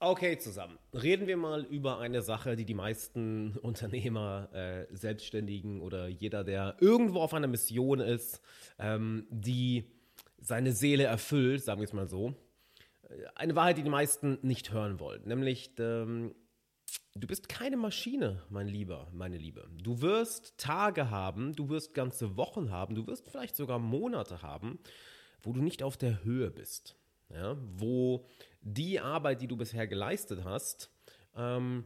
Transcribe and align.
Okay, 0.00 0.38
zusammen. 0.38 0.78
Reden 0.92 1.26
wir 1.26 1.36
mal 1.36 1.64
über 1.64 1.98
eine 1.98 2.22
Sache, 2.22 2.54
die 2.54 2.64
die 2.64 2.74
meisten 2.74 3.56
Unternehmer, 3.62 4.48
äh, 4.52 4.86
Selbstständigen 4.94 5.80
oder 5.80 6.06
jeder, 6.06 6.44
der 6.44 6.76
irgendwo 6.78 7.20
auf 7.20 7.34
einer 7.34 7.48
Mission 7.48 7.98
ist, 7.98 8.40
ähm, 8.78 9.26
die 9.28 9.90
seine 10.40 10.70
Seele 10.70 11.02
erfüllt, 11.02 11.64
sagen 11.64 11.80
wir 11.80 11.86
es 11.86 11.92
mal 11.92 12.06
so. 12.06 12.36
Äh, 13.08 13.24
eine 13.34 13.56
Wahrheit, 13.56 13.78
die 13.78 13.82
die 13.82 13.90
meisten 13.90 14.38
nicht 14.42 14.70
hören 14.70 15.00
wollen, 15.00 15.26
nämlich 15.26 15.72
ähm, 15.80 16.32
du 17.16 17.26
bist 17.26 17.48
keine 17.48 17.76
Maschine, 17.76 18.44
mein 18.50 18.68
Lieber, 18.68 19.08
meine 19.12 19.36
Liebe. 19.36 19.68
Du 19.82 20.00
wirst 20.00 20.58
Tage 20.58 21.10
haben, 21.10 21.56
du 21.56 21.70
wirst 21.70 21.92
ganze 21.92 22.36
Wochen 22.36 22.70
haben, 22.70 22.94
du 22.94 23.08
wirst 23.08 23.28
vielleicht 23.28 23.56
sogar 23.56 23.80
Monate 23.80 24.42
haben, 24.42 24.78
wo 25.42 25.52
du 25.52 25.60
nicht 25.60 25.82
auf 25.82 25.96
der 25.96 26.22
Höhe 26.22 26.52
bist 26.52 26.94
ja, 27.30 27.56
wo 27.76 28.26
die 28.60 29.00
Arbeit, 29.00 29.40
die 29.40 29.46
du 29.46 29.56
bisher 29.56 29.86
geleistet 29.86 30.44
hast, 30.44 30.90
ähm, 31.36 31.84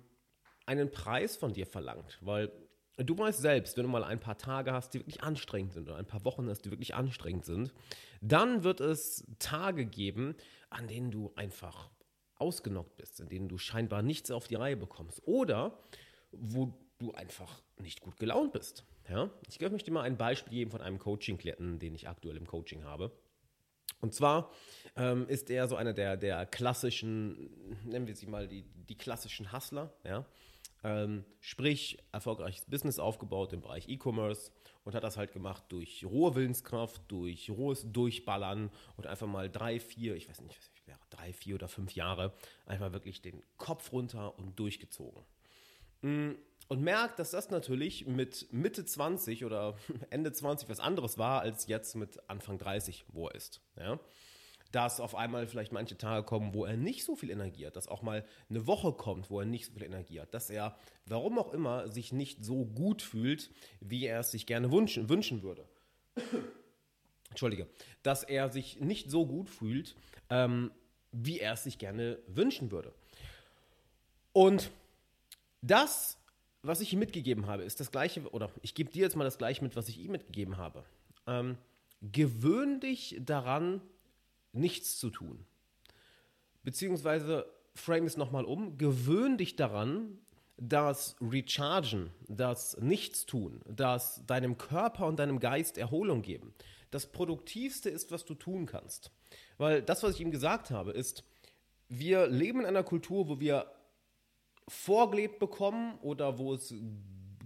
einen 0.67 0.91
Preis 0.91 1.37
von 1.37 1.53
dir 1.53 1.67
verlangt. 1.67 2.19
Weil 2.21 2.53
du 2.97 3.17
weißt 3.17 3.41
selbst, 3.41 3.77
wenn 3.77 3.85
du 3.85 3.91
mal 3.91 4.05
ein 4.05 4.21
paar 4.21 4.39
Tage 4.39 4.73
hast, 4.73 4.95
die 4.95 5.01
wirklich 5.01 5.23
anstrengend 5.23 5.73
sind 5.73 5.89
oder 5.89 5.99
ein 5.99 6.07
paar 6.07 6.25
Wochen 6.25 6.49
hast, 6.49 6.65
die 6.65 6.71
wirklich 6.71 6.95
anstrengend 6.95 7.45
sind, 7.45 7.73
dann 8.21 8.65
wird 8.65 8.81
es 8.81 9.27
Tage 9.39 9.87
geben, 9.87 10.37
an 10.71 10.89
denen 10.89 11.11
du 11.11 11.33
einfach 11.35 11.91
ausgenockt 12.37 12.97
bist, 12.97 13.21
in 13.21 13.29
denen 13.29 13.49
du 13.49 13.59
scheinbar 13.59 14.03
nichts 14.03 14.31
auf 14.31 14.49
die 14.49 14.57
Reihe 14.57 14.77
bekommst 14.77 15.23
oder 15.27 15.79
wo 16.33 16.75
du 16.99 17.13
einfach 17.13 17.63
nicht 17.79 18.01
gut 18.01 18.17
gelaunt 18.17 18.53
bist. 18.53 18.85
Ja? 19.09 19.31
Ich 19.49 19.61
möchte 19.61 19.87
dir 19.87 19.93
mal 19.93 20.03
ein 20.03 20.17
Beispiel 20.17 20.53
geben 20.53 20.71
von 20.71 20.81
einem 20.81 20.99
Coaching-Klienten, 20.99 21.79
den 21.79 21.95
ich 21.95 22.09
aktuell 22.09 22.37
im 22.37 22.47
Coaching 22.47 22.85
habe. 22.85 23.13
Und 24.03 24.13
zwar 24.13 24.51
ähm, 24.97 25.27
ist 25.29 25.49
er 25.49 25.69
so 25.69 25.77
einer 25.77 25.93
der, 25.93 26.17
der 26.17 26.45
klassischen, 26.45 27.51
nennen 27.85 28.07
wir 28.07 28.17
sie 28.17 28.27
mal 28.27 28.49
die, 28.49 28.65
die 28.89 28.99
klassischen 28.99 29.53
Hustler, 29.53 29.95
ja. 30.05 30.27
Ähm, 30.85 31.25
sprich, 31.41 31.99
erfolgreiches 32.11 32.65
Business 32.65 32.99
aufgebaut 32.99 33.53
im 33.53 33.61
Bereich 33.61 33.89
E-Commerce 33.89 34.51
und 34.83 34.97
hat 34.97 35.05
das 35.05 35.17
halt 35.17 35.33
gemacht 35.33 35.63
durch 35.69 36.05
rohe 36.05 36.35
Willenskraft, 36.35 37.01
durch 37.07 37.49
rohes 37.51 37.87
Durchballern 37.93 38.69
und 38.97 39.07
einfach 39.07 39.29
mal 39.29 39.49
drei, 39.49 39.79
vier, 39.79 40.17
ich 40.17 40.29
weiß 40.29 40.41
nicht, 40.41 40.59
was 40.59 40.73
wäre, 40.89 40.99
drei, 41.11 41.33
vier 41.33 41.55
oder 41.55 41.69
fünf 41.69 41.95
Jahre 41.95 42.33
einfach 42.67 42.93
wirklich 42.93 43.23
den 43.23 43.45
Kopf 43.59 43.93
runter 43.93 44.37
und 44.37 44.59
durchgezogen. 44.59 45.23
Mm, 46.03 46.33
und 46.73 46.81
merkt, 46.81 47.19
dass 47.19 47.33
das 47.33 47.51
natürlich 47.51 48.07
mit 48.07 48.51
Mitte 48.51 48.83
20 48.83 49.45
oder 49.45 49.77
Ende 50.11 50.33
20 50.33 50.71
was 50.71 50.81
anderes 50.81 51.19
war 51.19 51.43
als 51.43 51.67
jetzt 51.67 51.97
mit 51.97 52.19
Anfang 52.31 52.57
30, 52.57 53.05
wo 53.13 53.29
er 53.29 53.35
ist. 53.35 53.61
Ja? 53.77 54.01
Dass 54.71 54.99
auf 54.99 55.15
einmal 55.15 55.47
vielleicht 55.47 55.73
manche 55.73 55.99
Tage 55.99 56.25
kommen, 56.25 56.55
wo 56.55 56.65
er 56.65 56.79
nicht 56.79 57.05
so 57.05 57.15
viel 57.15 57.29
Energie 57.29 57.67
hat, 57.67 57.77
dass 57.77 57.89
auch 57.89 58.01
mal 58.01 58.25
eine 58.49 58.67
Woche 58.67 58.95
kommt, 58.95 59.29
wo 59.29 59.41
er 59.41 59.45
nicht 59.45 59.67
so 59.67 59.73
viel 59.73 59.83
Energie 59.83 60.19
hat, 60.19 60.33
dass 60.33 60.49
er, 60.49 60.75
warum 61.05 61.39
auch 61.39 61.53
immer, 61.53 61.89
sich 61.89 62.11
nicht 62.11 62.43
so 62.43 62.65
gut 62.65 63.03
fühlt, 63.03 63.51
wie 63.81 64.07
er 64.07 64.21
es 64.21 64.31
sich 64.31 64.47
gerne 64.47 64.73
wünschen, 64.73 65.11
wünschen 65.11 65.43
würde. 65.43 65.69
Entschuldige, 67.29 67.67
dass 68.03 68.23
er 68.23 68.49
sich 68.49 68.81
nicht 68.81 69.11
so 69.11 69.27
gut 69.27 69.51
fühlt, 69.51 69.95
ähm, 70.31 70.71
wie 71.13 71.39
er 71.39 71.53
es 71.53 71.65
sich 71.65 71.77
gerne 71.77 72.19
wünschen 72.29 72.71
würde. 72.71 72.95
Und 74.33 74.71
das 75.61 76.17
was 76.63 76.81
ich 76.81 76.93
ihm 76.93 77.01
mitgegeben 77.01 77.47
habe, 77.47 77.65
ist 77.65 77.81
das 77.81 77.91
gleiche, 77.91 78.29
oder 78.31 78.51
ich 78.63 78.75
gebe 78.75 78.91
dir 78.91 79.03
jetzt 79.03 79.17
mal 79.17 79.25
das 79.25 79.39
gleiche 79.39 79.63
mit, 79.63 79.77
was 79.77 79.89
ich 79.89 79.99
ihm 79.99 80.13
mitgegeben 80.13 80.57
habe. 80.57 80.85
Ähm, 81.27 81.59
gewöhn 82.01 82.81
dich 82.81 83.17
daran, 83.21 83.81
nichts 84.53 84.99
zu 84.99 85.11
tun. 85.11 85.45
Beziehungsweise 86.63 87.47
frame 87.75 88.07
es 88.07 88.17
nochmal 88.17 88.45
um, 88.45 88.79
gewöhn 88.79 89.39
dich 89.39 89.57
daran, 89.57 90.19
das 90.57 91.17
Rechargen, 91.21 92.11
das 92.29 92.77
Nichtstun, 92.79 93.63
das 93.67 94.25
deinem 94.27 94.59
Körper 94.59 95.07
und 95.07 95.19
deinem 95.19 95.41
Geist 95.41 95.79
Erholung 95.79 96.23
geben, 96.23 96.55
das 96.91 97.07
Produktivste 97.07 97.91
ist, 97.91 98.13
was 98.13 98.25
du 98.25 98.35
tun 98.35 98.67
kannst. 98.67 99.11
Weil 99.59 99.83
das, 99.83 100.03
was 100.03 100.15
ich 100.15 100.21
ihm 100.21 100.31
gesagt 100.31 100.71
habe, 100.71 100.93
ist, 100.93 101.25
wir 101.89 102.29
leben 102.29 102.61
in 102.61 102.67
einer 102.67 102.85
Kultur, 102.85 103.29
wo 103.29 103.41
wir 103.41 103.67
vorgelebt 104.69 105.39
bekommen 105.39 105.99
oder 106.01 106.39
wo 106.39 106.55
es 106.55 106.75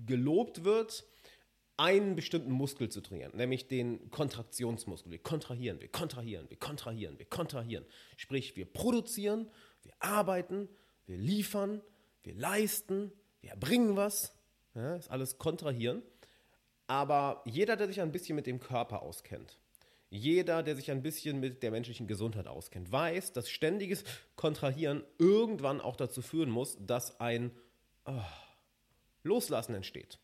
gelobt 0.06 0.64
wird, 0.64 1.04
einen 1.76 2.16
bestimmten 2.16 2.50
Muskel 2.50 2.88
zu 2.88 3.00
trainieren, 3.02 3.36
nämlich 3.36 3.68
den 3.68 4.10
Kontraktionsmuskel. 4.10 5.12
Wir 5.12 5.18
kontrahieren, 5.18 5.80
wir 5.80 5.88
kontrahieren, 5.88 6.48
wir 6.48 6.56
kontrahieren, 6.56 7.18
wir 7.18 7.26
kontrahieren. 7.26 7.84
Sprich, 8.16 8.56
wir 8.56 8.64
produzieren, 8.64 9.50
wir 9.82 9.92
arbeiten, 9.98 10.68
wir 11.04 11.18
liefern, 11.18 11.82
wir 12.22 12.34
leisten, 12.34 13.12
wir 13.40 13.50
erbringen 13.50 13.96
was. 13.96 14.34
Ja, 14.74 14.96
ist 14.96 15.10
alles 15.10 15.38
kontrahieren. 15.38 16.02
Aber 16.86 17.42
jeder, 17.44 17.76
der 17.76 17.88
sich 17.88 18.00
ein 18.00 18.12
bisschen 18.12 18.36
mit 18.36 18.46
dem 18.46 18.60
Körper 18.60 19.02
auskennt, 19.02 19.58
jeder, 20.08 20.62
der 20.62 20.76
sich 20.76 20.90
ein 20.90 21.02
bisschen 21.02 21.40
mit 21.40 21.62
der 21.62 21.70
menschlichen 21.70 22.06
Gesundheit 22.06 22.46
auskennt, 22.46 22.92
weiß, 22.92 23.32
dass 23.32 23.50
ständiges 23.50 24.04
Kontrahieren 24.36 25.02
irgendwann 25.18 25.80
auch 25.80 25.96
dazu 25.96 26.22
führen 26.22 26.50
muss, 26.50 26.76
dass 26.80 27.20
ein 27.20 27.50
oh, 28.04 28.20
Loslassen 29.22 29.74
entsteht. 29.74 30.18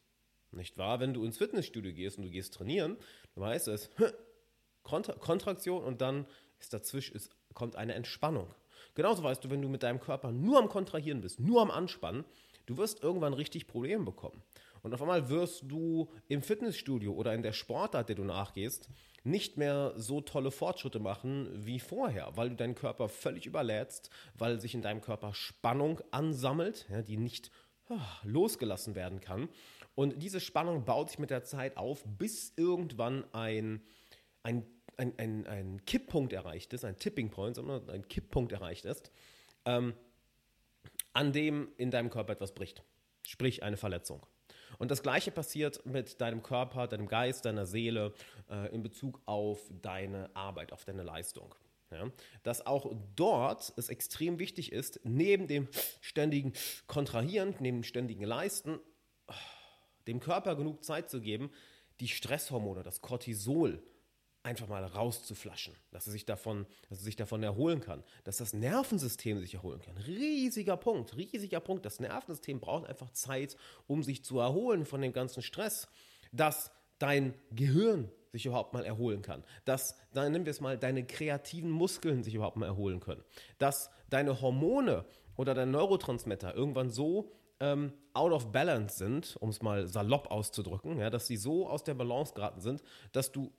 Nicht 0.52 0.76
wahr? 0.78 1.00
Wenn 1.00 1.14
du 1.14 1.24
ins 1.24 1.38
Fitnessstudio 1.38 1.92
gehst 1.92 2.18
und 2.18 2.24
du 2.24 2.30
gehst 2.30 2.54
trainieren, 2.54 2.96
dann 3.34 3.44
heißt 3.44 3.68
es 3.68 3.90
Kontra 4.82 5.14
Kontraktion 5.14 5.82
und 5.82 6.00
dann 6.00 6.26
ist 6.60 6.72
dazwischen 6.72 7.16
ist, 7.16 7.34
kommt 7.54 7.76
eine 7.76 7.94
Entspannung. 7.94 8.54
Genauso 8.94 9.22
weißt 9.22 9.44
du, 9.44 9.50
wenn 9.50 9.62
du 9.62 9.68
mit 9.68 9.82
deinem 9.82 10.00
Körper 10.00 10.30
nur 10.30 10.58
am 10.58 10.68
Kontrahieren 10.68 11.22
bist, 11.22 11.40
nur 11.40 11.62
am 11.62 11.70
Anspannen, 11.70 12.24
du 12.66 12.76
wirst 12.76 13.02
irgendwann 13.02 13.32
richtig 13.32 13.66
Probleme 13.66 14.04
bekommen. 14.04 14.42
Und 14.82 14.94
auf 14.94 15.00
einmal 15.00 15.28
wirst 15.28 15.62
du 15.66 16.10
im 16.28 16.42
Fitnessstudio 16.42 17.12
oder 17.12 17.34
in 17.34 17.42
der 17.42 17.52
Sportart, 17.52 18.08
der 18.08 18.16
du 18.16 18.24
nachgehst, 18.24 18.88
nicht 19.24 19.56
mehr 19.56 19.94
so 19.96 20.20
tolle 20.20 20.50
Fortschritte 20.50 20.98
machen 20.98 21.48
wie 21.64 21.78
vorher, 21.78 22.36
weil 22.36 22.50
du 22.50 22.56
deinen 22.56 22.74
Körper 22.74 23.08
völlig 23.08 23.46
überlädst, 23.46 24.10
weil 24.34 24.60
sich 24.60 24.74
in 24.74 24.82
deinem 24.82 25.00
Körper 25.00 25.34
Spannung 25.34 26.00
ansammelt, 26.10 26.86
ja, 26.90 27.02
die 27.02 27.16
nicht 27.16 27.52
oh, 27.88 27.98
losgelassen 28.24 28.96
werden 28.96 29.20
kann. 29.20 29.48
Und 29.94 30.20
diese 30.22 30.40
Spannung 30.40 30.84
baut 30.84 31.10
sich 31.10 31.18
mit 31.18 31.30
der 31.30 31.44
Zeit 31.44 31.76
auf, 31.76 32.02
bis 32.04 32.52
irgendwann 32.56 33.24
ein, 33.32 33.82
ein, 34.42 34.66
ein, 34.96 35.16
ein, 35.18 35.46
ein 35.46 35.84
Kipppunkt 35.84 36.32
erreicht 36.32 36.72
ist, 36.72 36.84
ein 36.84 36.96
Tipping 36.96 37.30
Point, 37.30 37.56
sondern 37.56 37.88
ein 37.90 38.08
Kipppunkt 38.08 38.50
erreicht 38.50 38.84
ist, 38.84 39.12
ähm, 39.64 39.94
an 41.12 41.32
dem 41.32 41.68
in 41.76 41.90
deinem 41.92 42.10
Körper 42.10 42.32
etwas 42.32 42.54
bricht. 42.54 42.82
Sprich 43.22 43.62
eine 43.62 43.76
Verletzung. 43.76 44.26
Und 44.82 44.90
das 44.90 45.04
Gleiche 45.04 45.30
passiert 45.30 45.86
mit 45.86 46.20
deinem 46.20 46.42
Körper, 46.42 46.88
deinem 46.88 47.06
Geist, 47.06 47.44
deiner 47.44 47.66
Seele 47.66 48.12
äh, 48.50 48.74
in 48.74 48.82
Bezug 48.82 49.20
auf 49.26 49.70
deine 49.80 50.34
Arbeit, 50.34 50.72
auf 50.72 50.84
deine 50.84 51.04
Leistung. 51.04 51.54
Ja, 51.92 52.10
dass 52.42 52.66
auch 52.66 52.92
dort 53.14 53.72
es 53.76 53.90
extrem 53.90 54.40
wichtig 54.40 54.72
ist, 54.72 54.98
neben 55.04 55.46
dem 55.46 55.68
ständigen 56.00 56.52
Kontrahieren, 56.88 57.54
neben 57.60 57.76
dem 57.76 57.84
ständigen 57.84 58.24
Leisten, 58.24 58.80
dem 60.08 60.18
Körper 60.18 60.56
genug 60.56 60.82
Zeit 60.82 61.08
zu 61.10 61.20
geben, 61.20 61.52
die 62.00 62.08
Stresshormone, 62.08 62.82
das 62.82 63.02
Cortisol 63.02 63.80
einfach 64.42 64.68
mal 64.68 64.84
rauszuflaschen, 64.84 65.74
dass 65.90 66.06
er 66.06 66.12
sich 66.12 66.24
davon, 66.24 66.66
dass 66.88 66.98
er 66.98 67.04
sich 67.04 67.16
davon 67.16 67.42
erholen 67.42 67.80
kann, 67.80 68.02
dass 68.24 68.38
das 68.38 68.52
Nervensystem 68.52 69.38
sich 69.40 69.54
erholen 69.54 69.80
kann. 69.80 69.96
Riesiger 69.98 70.76
Punkt, 70.76 71.16
riesiger 71.16 71.60
Punkt. 71.60 71.84
Das 71.86 72.00
Nervensystem 72.00 72.60
braucht 72.60 72.86
einfach 72.86 73.10
Zeit, 73.12 73.56
um 73.86 74.02
sich 74.02 74.24
zu 74.24 74.38
erholen 74.38 74.84
von 74.84 75.00
dem 75.00 75.12
ganzen 75.12 75.42
Stress, 75.42 75.88
dass 76.32 76.72
dein 76.98 77.34
Gehirn 77.50 78.10
sich 78.32 78.46
überhaupt 78.46 78.72
mal 78.72 78.84
erholen 78.84 79.22
kann, 79.22 79.44
dass, 79.64 79.96
dann 80.12 80.32
nehmen 80.32 80.46
wir 80.46 80.50
es 80.50 80.60
mal, 80.60 80.78
deine 80.78 81.04
kreativen 81.04 81.70
Muskeln 81.70 82.22
sich 82.22 82.34
überhaupt 82.34 82.56
mal 82.56 82.66
erholen 82.66 83.00
können, 83.00 83.22
dass 83.58 83.90
deine 84.08 84.40
Hormone 84.40 85.04
oder 85.36 85.54
dein 85.54 85.70
Neurotransmitter 85.70 86.54
irgendwann 86.54 86.90
so 86.90 87.30
ähm, 87.60 87.92
out 88.14 88.32
of 88.32 88.50
balance 88.50 88.98
sind, 88.98 89.36
um 89.40 89.50
es 89.50 89.62
mal 89.62 89.86
salopp 89.86 90.30
auszudrücken, 90.30 90.98
ja, 90.98 91.10
dass 91.10 91.26
sie 91.26 91.36
so 91.36 91.68
aus 91.68 91.84
der 91.84 91.94
Balance 91.94 92.34
geraten 92.34 92.60
sind, 92.60 92.82
dass 93.12 93.30
du 93.30 93.52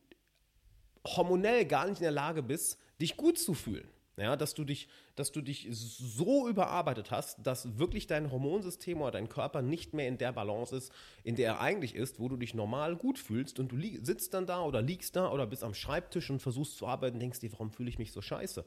hormonell 1.06 1.66
gar 1.66 1.88
nicht 1.88 2.00
in 2.00 2.04
der 2.04 2.12
Lage 2.12 2.44
bist, 2.44 2.80
dich 3.00 3.18
gut 3.18 3.38
zu 3.38 3.54
fühlen. 3.54 3.88
Ja, 4.16 4.36
dass 4.36 4.54
du 4.54 4.64
dich, 4.64 4.90
dass 5.16 5.32
du 5.32 5.42
dich 5.42 5.68
so 5.72 6.48
überarbeitet 6.48 7.10
hast, 7.10 7.40
dass 7.48 7.80
wirklich 7.80 8.06
dein 8.06 8.30
Hormonsystem 8.30 9.02
oder 9.02 9.10
dein 9.10 9.28
Körper 9.28 9.64
nicht 9.64 9.96
mehr 9.96 10.08
in 10.08 10.20
der 10.20 10.32
Balance 10.32 10.76
ist, 10.76 10.92
in 11.24 11.36
der 11.36 11.54
er 11.54 11.62
eigentlich 11.62 11.96
ist, 11.96 12.20
wo 12.20 12.30
du 12.30 12.38
dich 12.38 12.54
normal 12.54 12.96
gut 12.96 13.18
fühlst 13.18 13.60
und 13.60 13.72
du 13.72 13.78
sitzt 14.04 14.36
dann 14.36 14.46
da 14.46 14.62
oder 14.62 14.84
liegst 14.84 15.16
da 15.16 15.32
oder 15.32 15.48
bist 15.48 15.64
am 15.64 15.74
Schreibtisch 15.74 16.30
und 16.30 16.44
versuchst 16.44 16.78
zu 16.78 16.86
arbeiten 16.86 17.20
denkst 17.20 17.40
dir, 17.40 17.52
warum 17.54 17.72
fühle 17.72 17.90
ich 17.90 17.98
mich 17.98 18.12
so 18.12 18.22
scheiße? 18.22 18.64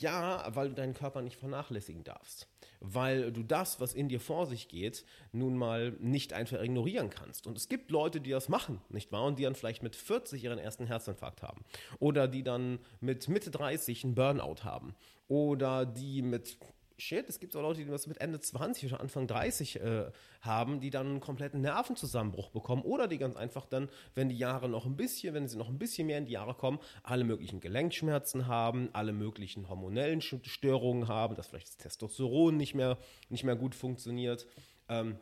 Ja, 0.00 0.46
weil 0.54 0.68
du 0.68 0.74
deinen 0.74 0.94
Körper 0.94 1.22
nicht 1.22 1.36
vernachlässigen 1.36 2.04
darfst. 2.04 2.48
weil 2.80 3.30
du 3.30 3.42
das, 3.42 3.78
was 3.78 3.92
in 3.92 4.08
dir 4.08 4.20
vor 4.20 4.46
sich 4.46 4.68
geht, 4.68 5.04
nun 5.32 5.56
mal 5.56 5.92
nicht 6.00 6.32
einfach 6.32 6.62
ignorieren 6.62 7.10
kannst. 7.10 7.46
Und 7.46 7.58
es 7.58 7.68
gibt 7.68 7.90
Leute, 7.90 8.20
die 8.20 8.30
das 8.30 8.48
machen, 8.48 8.80
nicht 8.88 9.12
wahr? 9.12 9.24
Und 9.24 9.38
die 9.38 9.42
dann 9.42 9.54
vielleicht 9.54 9.82
mit 9.82 9.94
40 9.94 10.42
ihren 10.42 10.58
ersten 10.58 10.86
Herzinfarkt 10.86 11.42
haben. 11.42 11.64
Oder 11.98 12.26
die 12.26 12.42
dann 12.42 12.78
mit 13.00 13.28
Mitte 13.28 13.50
30 13.50 14.04
einen 14.04 14.14
Burnout 14.14 14.64
haben. 14.64 14.94
Oder 15.28 15.84
die 15.84 16.22
mit 16.22 16.56
shit, 17.00 17.28
es 17.28 17.40
gibt 17.40 17.56
auch 17.56 17.62
Leute, 17.62 17.84
die 17.84 17.90
das 17.90 18.06
mit 18.06 18.20
Ende 18.20 18.40
20 18.40 18.86
oder 18.86 19.00
Anfang 19.00 19.26
30 19.26 19.80
äh, 19.80 20.10
haben, 20.42 20.80
die 20.80 20.90
dann 20.90 21.06
einen 21.06 21.20
kompletten 21.20 21.60
Nervenzusammenbruch 21.60 22.50
bekommen 22.50 22.82
oder 22.82 23.08
die 23.08 23.18
ganz 23.18 23.36
einfach 23.36 23.66
dann, 23.66 23.88
wenn 24.14 24.28
die 24.28 24.38
Jahre 24.38 24.68
noch 24.68 24.86
ein 24.86 24.96
bisschen, 24.96 25.34
wenn 25.34 25.48
sie 25.48 25.56
noch 25.56 25.68
ein 25.68 25.78
bisschen 25.78 26.06
mehr 26.06 26.18
in 26.18 26.26
die 26.26 26.32
Jahre 26.32 26.54
kommen, 26.54 26.78
alle 27.02 27.24
möglichen 27.24 27.60
Gelenkschmerzen 27.60 28.46
haben, 28.46 28.90
alle 28.92 29.12
möglichen 29.12 29.68
hormonellen 29.68 30.20
Störungen 30.20 31.08
haben, 31.08 31.34
dass 31.34 31.48
vielleicht 31.48 31.68
das 31.68 31.76
Testosteron 31.76 32.56
nicht 32.56 32.74
mehr, 32.74 32.98
nicht 33.28 33.44
mehr 33.44 33.56
gut 33.56 33.74
funktioniert. 33.74 34.46
Ähm, 34.88 35.18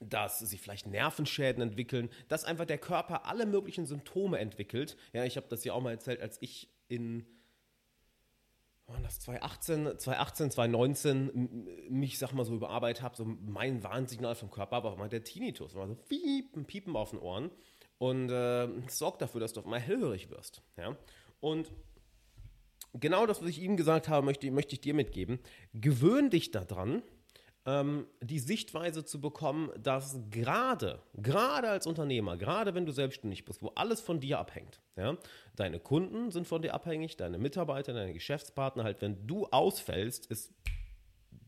dass 0.00 0.40
sie 0.40 0.58
vielleicht 0.58 0.86
Nervenschäden 0.86 1.62
entwickeln, 1.62 2.08
dass 2.26 2.44
einfach 2.44 2.64
der 2.64 2.78
Körper 2.78 3.26
alle 3.26 3.46
möglichen 3.46 3.86
Symptome 3.86 4.38
entwickelt. 4.38 4.96
Ja, 5.12 5.24
ich 5.24 5.36
habe 5.36 5.46
das 5.48 5.62
ja 5.64 5.74
auch 5.74 5.80
mal 5.80 5.92
erzählt, 5.92 6.20
als 6.20 6.38
ich 6.40 6.68
in 6.88 7.24
waren 8.92 9.02
das 9.02 9.20
2018, 9.20 9.98
2018, 9.98 10.50
2019 10.50 11.68
mich, 11.88 12.18
sag 12.18 12.32
mal 12.32 12.44
so, 12.44 12.54
überarbeitet 12.54 13.02
habe, 13.02 13.16
so 13.16 13.24
mein 13.24 13.82
Warnsignal 13.82 14.34
vom 14.34 14.50
Körper 14.50 14.84
war 14.84 14.96
mal 14.96 15.08
der 15.08 15.24
Tinnitus. 15.24 15.74
War 15.74 15.88
so 15.88 15.94
piepen, 15.94 16.66
piepen 16.66 16.94
auf 16.96 17.10
den 17.10 17.18
Ohren 17.18 17.50
und 17.98 18.30
äh, 18.30 18.68
sorgt 18.88 19.22
dafür, 19.22 19.40
dass 19.40 19.52
du 19.52 19.60
auf 19.60 19.66
einmal 19.66 19.80
hellhörig 19.80 20.30
wirst. 20.30 20.62
Ja? 20.76 20.96
Und 21.40 21.72
genau 22.94 23.26
das, 23.26 23.40
was 23.40 23.48
ich 23.48 23.60
ihm 23.60 23.76
gesagt 23.76 24.08
habe, 24.08 24.24
möchte, 24.24 24.50
möchte 24.50 24.74
ich 24.74 24.80
dir 24.80 24.94
mitgeben. 24.94 25.40
Gewöhn 25.72 26.30
dich 26.30 26.50
daran, 26.50 27.02
ähm, 27.64 28.06
die 28.20 28.38
Sichtweise 28.38 29.04
zu 29.04 29.20
bekommen, 29.20 29.70
dass 29.80 30.18
gerade, 30.30 31.00
gerade 31.14 31.68
als 31.68 31.86
Unternehmer, 31.86 32.36
gerade 32.36 32.74
wenn 32.74 32.86
du 32.86 32.92
selbstständig 32.92 33.44
bist, 33.44 33.62
wo 33.62 33.68
alles 33.74 34.00
von 34.00 34.20
dir 34.20 34.38
abhängt, 34.38 34.80
ja, 34.96 35.16
deine 35.56 35.78
Kunden 35.78 36.30
sind 36.30 36.46
von 36.46 36.62
dir 36.62 36.74
abhängig, 36.74 37.16
deine 37.16 37.38
Mitarbeiter, 37.38 37.92
deine 37.92 38.12
Geschäftspartner, 38.12 38.84
halt, 38.84 39.00
wenn 39.00 39.26
du 39.26 39.46
ausfällst, 39.46 40.26
ist 40.26 40.52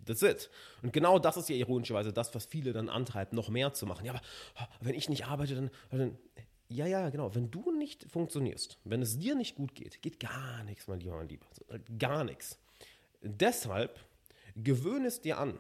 That's 0.06 0.22
it. 0.22 0.50
Und 0.82 0.92
genau 0.92 1.18
das 1.18 1.38
ist 1.38 1.48
ja 1.48 1.56
ironischerweise 1.56 2.12
das, 2.12 2.34
was 2.34 2.44
viele 2.44 2.74
dann 2.74 2.90
antreibt, 2.90 3.32
noch 3.32 3.48
mehr 3.48 3.72
zu 3.72 3.86
machen. 3.86 4.04
Ja, 4.04 4.12
aber 4.12 4.68
wenn 4.82 4.94
ich 4.94 5.08
nicht 5.08 5.26
arbeite, 5.26 5.54
dann, 5.54 5.70
dann 5.90 6.18
ja, 6.68 6.86
ja, 6.86 7.08
genau. 7.10 7.34
Wenn 7.34 7.50
du 7.50 7.70
nicht 7.72 8.10
funktionierst, 8.10 8.78
wenn 8.84 9.02
es 9.02 9.18
dir 9.18 9.34
nicht 9.34 9.56
gut 9.56 9.74
geht, 9.74 10.02
geht 10.02 10.20
gar 10.20 10.64
nichts, 10.64 10.88
mein 10.88 11.00
Lieber, 11.00 11.16
mein 11.16 11.28
Lieber. 11.28 11.46
Gar 11.98 12.24
nichts. 12.24 12.58
Deshalb 13.22 13.98
gewöhne 14.56 15.08
es 15.08 15.20
dir 15.20 15.38
an, 15.38 15.58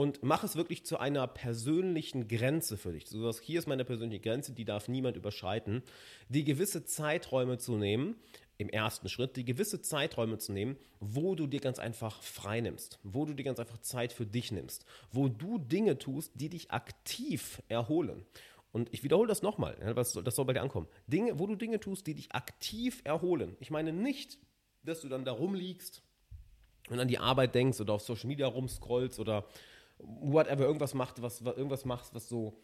und 0.00 0.22
mach 0.22 0.44
es 0.44 0.56
wirklich 0.56 0.86
zu 0.86 0.98
einer 0.98 1.26
persönlichen 1.26 2.26
Grenze 2.26 2.78
für 2.78 2.90
dich. 2.90 3.06
So, 3.06 3.30
hier 3.42 3.58
ist 3.58 3.68
meine 3.68 3.84
persönliche 3.84 4.22
Grenze, 4.22 4.52
die 4.54 4.64
darf 4.64 4.88
niemand 4.88 5.18
überschreiten. 5.18 5.82
Die 6.30 6.42
gewisse 6.44 6.86
Zeiträume 6.86 7.58
zu 7.58 7.76
nehmen, 7.76 8.16
im 8.56 8.70
ersten 8.70 9.10
Schritt, 9.10 9.36
die 9.36 9.44
gewisse 9.44 9.82
Zeiträume 9.82 10.38
zu 10.38 10.52
nehmen, 10.52 10.78
wo 11.00 11.34
du 11.34 11.46
dir 11.46 11.60
ganz 11.60 11.78
einfach 11.78 12.22
frei 12.22 12.62
nimmst, 12.62 12.98
wo 13.02 13.26
du 13.26 13.34
dir 13.34 13.42
ganz 13.42 13.60
einfach 13.60 13.76
Zeit 13.82 14.14
für 14.14 14.24
dich 14.24 14.50
nimmst, 14.52 14.86
wo 15.12 15.28
du 15.28 15.58
Dinge 15.58 15.98
tust, 15.98 16.32
die 16.34 16.48
dich 16.48 16.70
aktiv 16.70 17.60
erholen. 17.68 18.24
Und 18.72 18.88
ich 18.94 19.02
wiederhole 19.04 19.28
das 19.28 19.42
nochmal, 19.42 19.76
das 19.94 20.12
soll 20.12 20.44
bei 20.46 20.54
dir 20.54 20.62
ankommen. 20.62 20.88
Dinge, 21.08 21.38
wo 21.38 21.46
du 21.46 21.56
Dinge 21.56 21.78
tust, 21.78 22.06
die 22.06 22.14
dich 22.14 22.34
aktiv 22.34 23.02
erholen. 23.04 23.54
Ich 23.60 23.70
meine 23.70 23.92
nicht, 23.92 24.38
dass 24.82 25.02
du 25.02 25.10
dann 25.10 25.26
da 25.26 25.32
rumliegst 25.32 26.00
und 26.88 26.98
an 26.98 27.08
die 27.08 27.18
Arbeit 27.18 27.54
denkst 27.54 27.82
oder 27.82 27.92
auf 27.92 28.02
Social 28.02 28.28
Media 28.28 28.46
rumscrollst 28.46 29.20
oder 29.20 29.44
whatever, 30.04 30.64
irgendwas 30.64 30.94
macht, 30.94 31.22
was, 31.22 31.40
irgendwas 31.40 31.84
machst, 31.84 32.14
was 32.14 32.28
so 32.28 32.54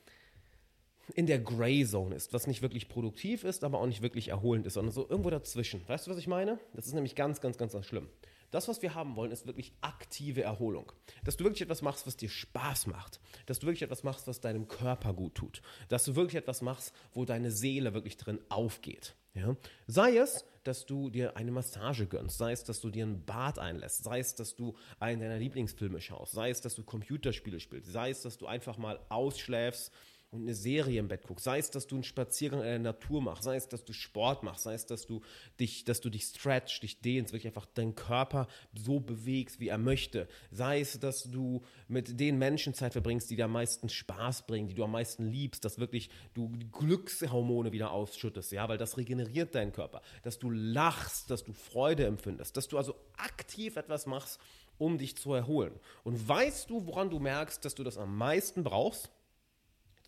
in 1.14 1.26
der 1.26 1.38
Gray 1.38 1.86
Zone 1.86 2.14
ist, 2.14 2.32
was 2.32 2.46
nicht 2.46 2.62
wirklich 2.62 2.88
produktiv 2.88 3.44
ist, 3.44 3.62
aber 3.64 3.78
auch 3.80 3.86
nicht 3.86 4.02
wirklich 4.02 4.28
erholend 4.28 4.66
ist, 4.66 4.74
sondern 4.74 4.92
so 4.92 5.08
irgendwo 5.08 5.30
dazwischen. 5.30 5.86
Weißt 5.88 6.06
du, 6.06 6.10
was 6.10 6.18
ich 6.18 6.26
meine? 6.26 6.58
Das 6.74 6.86
ist 6.86 6.94
nämlich 6.94 7.14
ganz, 7.14 7.40
ganz, 7.40 7.56
ganz, 7.56 7.72
ganz 7.72 7.86
schlimm. 7.86 8.08
Das, 8.50 8.68
was 8.68 8.80
wir 8.82 8.94
haben 8.94 9.16
wollen, 9.16 9.32
ist 9.32 9.46
wirklich 9.46 9.72
aktive 9.80 10.42
Erholung. 10.42 10.92
Dass 11.24 11.36
du 11.36 11.44
wirklich 11.44 11.62
etwas 11.62 11.82
machst, 11.82 12.06
was 12.06 12.16
dir 12.16 12.28
Spaß 12.28 12.86
macht. 12.86 13.20
Dass 13.46 13.58
du 13.58 13.66
wirklich 13.66 13.82
etwas 13.82 14.02
machst, 14.04 14.26
was 14.26 14.40
deinem 14.40 14.68
Körper 14.68 15.12
gut 15.12 15.34
tut. 15.34 15.62
Dass 15.88 16.04
du 16.04 16.16
wirklich 16.16 16.36
etwas 16.36 16.62
machst, 16.62 16.92
wo 17.12 17.24
deine 17.24 17.50
Seele 17.50 17.92
wirklich 17.92 18.16
drin 18.16 18.38
aufgeht. 18.48 19.14
Ja? 19.34 19.56
Sei 19.86 20.16
es, 20.16 20.44
dass 20.66 20.86
du 20.86 21.10
dir 21.10 21.36
eine 21.36 21.50
Massage 21.50 22.06
gönnst, 22.06 22.38
sei 22.38 22.52
es, 22.52 22.64
dass 22.64 22.80
du 22.80 22.90
dir 22.90 23.06
ein 23.06 23.24
Bad 23.24 23.58
einlässt, 23.58 24.04
sei 24.04 24.18
es, 24.18 24.34
dass 24.34 24.54
du 24.54 24.76
einen 24.98 25.20
deiner 25.20 25.38
Lieblingsfilme 25.38 26.00
schaust, 26.00 26.32
sei 26.32 26.50
es, 26.50 26.60
dass 26.60 26.74
du 26.74 26.82
Computerspiele 26.82 27.60
spielst, 27.60 27.92
sei 27.92 28.10
es, 28.10 28.22
dass 28.22 28.38
du 28.38 28.46
einfach 28.46 28.78
mal 28.78 29.00
ausschläfst 29.08 29.92
und 30.30 30.42
eine 30.42 30.54
Serie 30.54 30.98
im 30.98 31.08
Bett 31.08 31.22
guckst, 31.26 31.44
sei 31.44 31.58
es, 31.58 31.70
dass 31.70 31.86
du 31.86 31.94
einen 31.96 32.04
Spaziergang 32.04 32.60
in 32.60 32.66
der 32.66 32.78
Natur 32.78 33.22
machst, 33.22 33.44
sei 33.44 33.56
es, 33.56 33.68
dass 33.68 33.84
du 33.84 33.92
Sport 33.92 34.42
machst, 34.42 34.64
sei 34.64 34.74
es, 34.74 34.84
dass 34.84 35.06
du 35.06 35.22
dich, 35.60 35.84
dass 35.84 36.00
du 36.00 36.10
dich 36.10 36.24
stretchst, 36.24 36.82
dich 36.82 37.00
dehnst, 37.00 37.32
wirklich 37.32 37.46
einfach 37.46 37.66
deinen 37.66 37.94
Körper 37.94 38.48
so 38.74 38.98
bewegst, 38.98 39.60
wie 39.60 39.68
er 39.68 39.78
möchte, 39.78 40.28
sei 40.50 40.80
es, 40.80 40.98
dass 40.98 41.30
du 41.30 41.62
mit 41.88 42.18
den 42.18 42.38
Menschen 42.38 42.74
Zeit 42.74 42.92
verbringst, 42.92 43.30
die 43.30 43.36
dir 43.36 43.44
am 43.44 43.52
meisten 43.52 43.88
Spaß 43.88 44.46
bringen, 44.46 44.68
die 44.68 44.74
du 44.74 44.84
am 44.84 44.92
meisten 44.92 45.26
liebst, 45.26 45.64
dass 45.64 45.78
wirklich 45.78 46.10
du 46.34 46.50
Glückshormone 46.72 47.72
wieder 47.72 47.92
ausschüttest, 47.92 48.52
ja, 48.52 48.68
weil 48.68 48.78
das 48.78 48.96
regeneriert 48.96 49.54
deinen 49.54 49.72
Körper, 49.72 50.02
dass 50.22 50.38
du 50.38 50.50
lachst, 50.50 51.30
dass 51.30 51.44
du 51.44 51.52
Freude 51.52 52.04
empfindest, 52.04 52.56
dass 52.56 52.68
du 52.68 52.78
also 52.78 52.96
aktiv 53.16 53.76
etwas 53.76 54.06
machst, 54.06 54.40
um 54.78 54.98
dich 54.98 55.16
zu 55.16 55.32
erholen. 55.32 55.72
Und 56.04 56.28
weißt 56.28 56.68
du, 56.68 56.86
woran 56.86 57.10
du 57.10 57.18
merkst, 57.18 57.64
dass 57.64 57.74
du 57.74 57.84
das 57.84 57.96
am 57.96 58.16
meisten 58.16 58.64
brauchst? 58.64 59.10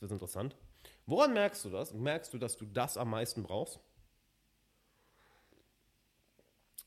Das 0.00 0.10
ist 0.10 0.12
interessant. 0.12 0.56
Woran 1.06 1.32
merkst 1.32 1.64
du 1.64 1.70
das? 1.70 1.92
Merkst 1.92 2.32
du, 2.32 2.38
dass 2.38 2.56
du 2.56 2.66
das 2.66 2.96
am 2.96 3.10
meisten 3.10 3.42
brauchst? 3.42 3.80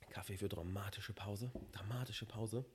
Kaffee 0.09 0.37
für 0.37 0.49
dramatische 0.49 1.13
Pause. 1.13 1.51
Dramatische 1.71 2.25
Pause. 2.25 2.65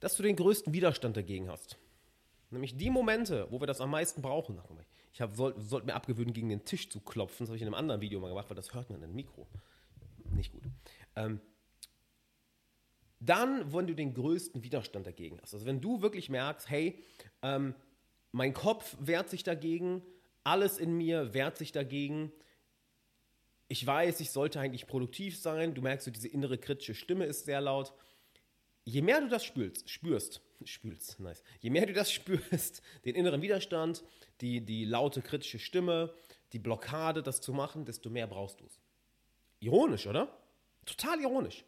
Dass 0.00 0.16
du 0.16 0.22
den 0.22 0.36
größten 0.36 0.72
Widerstand 0.72 1.16
dagegen 1.16 1.48
hast. 1.48 1.78
Nämlich 2.50 2.76
die 2.76 2.90
Momente, 2.90 3.46
wo 3.50 3.60
wir 3.60 3.66
das 3.66 3.80
am 3.80 3.90
meisten 3.90 4.20
brauchen. 4.20 4.60
Ich 5.12 5.22
sollte 5.32 5.60
sollt 5.60 5.86
mir 5.86 5.94
abgewöhnen, 5.94 6.34
gegen 6.34 6.48
den 6.48 6.64
Tisch 6.64 6.90
zu 6.90 7.00
klopfen. 7.00 7.44
Das 7.44 7.48
habe 7.48 7.56
ich 7.56 7.62
in 7.62 7.68
einem 7.68 7.74
anderen 7.74 8.00
Video 8.00 8.20
mal 8.20 8.28
gemacht, 8.28 8.50
weil 8.50 8.56
das 8.56 8.74
hört 8.74 8.90
man 8.90 9.02
in 9.02 9.08
dem 9.08 9.14
Mikro. 9.14 9.46
Nicht 10.30 10.52
gut. 10.52 10.62
Ähm, 11.16 11.40
dann, 13.20 13.72
wenn 13.72 13.86
du 13.86 13.94
den 13.94 14.14
größten 14.14 14.64
Widerstand 14.64 15.06
dagegen 15.06 15.40
hast. 15.40 15.54
Also 15.54 15.64
wenn 15.64 15.80
du 15.80 16.02
wirklich 16.02 16.28
merkst, 16.28 16.68
hey, 16.68 17.02
ähm, 17.42 17.74
mein 18.32 18.54
Kopf 18.54 18.96
wehrt 18.98 19.30
sich 19.30 19.44
dagegen, 19.44 20.02
alles 20.42 20.78
in 20.78 20.96
mir 20.96 21.34
wehrt 21.34 21.56
sich 21.56 21.70
dagegen. 21.70 22.32
Ich 23.68 23.86
weiß, 23.86 24.20
ich 24.20 24.30
sollte 24.30 24.58
eigentlich 24.58 24.86
produktiv 24.86 25.38
sein. 25.38 25.74
Du 25.74 25.82
merkst, 25.82 26.10
diese 26.14 26.28
innere 26.28 26.58
kritische 26.58 26.94
Stimme 26.94 27.26
ist 27.26 27.44
sehr 27.44 27.60
laut. 27.60 27.92
Je 28.84 29.02
mehr 29.02 29.20
du 29.20 29.28
das 29.28 29.44
spürst, 29.44 29.88
spürst, 29.88 30.40
spülst, 30.64 31.20
nice. 31.20 31.42
Je 31.60 31.70
mehr 31.70 31.86
du 31.86 31.92
das 31.92 32.10
spürst, 32.12 32.82
den 33.04 33.14
inneren 33.14 33.42
Widerstand, 33.42 34.02
die, 34.40 34.64
die 34.64 34.84
laute 34.84 35.22
kritische 35.22 35.58
Stimme, 35.58 36.12
die 36.52 36.58
Blockade, 36.58 37.22
das 37.22 37.40
zu 37.40 37.52
machen, 37.52 37.84
desto 37.84 38.10
mehr 38.10 38.26
brauchst 38.26 38.60
du 38.60 38.66
es. 38.66 38.80
Ironisch, 39.60 40.06
oder? 40.06 40.36
Total 40.84 41.20
ironisch. 41.20 41.64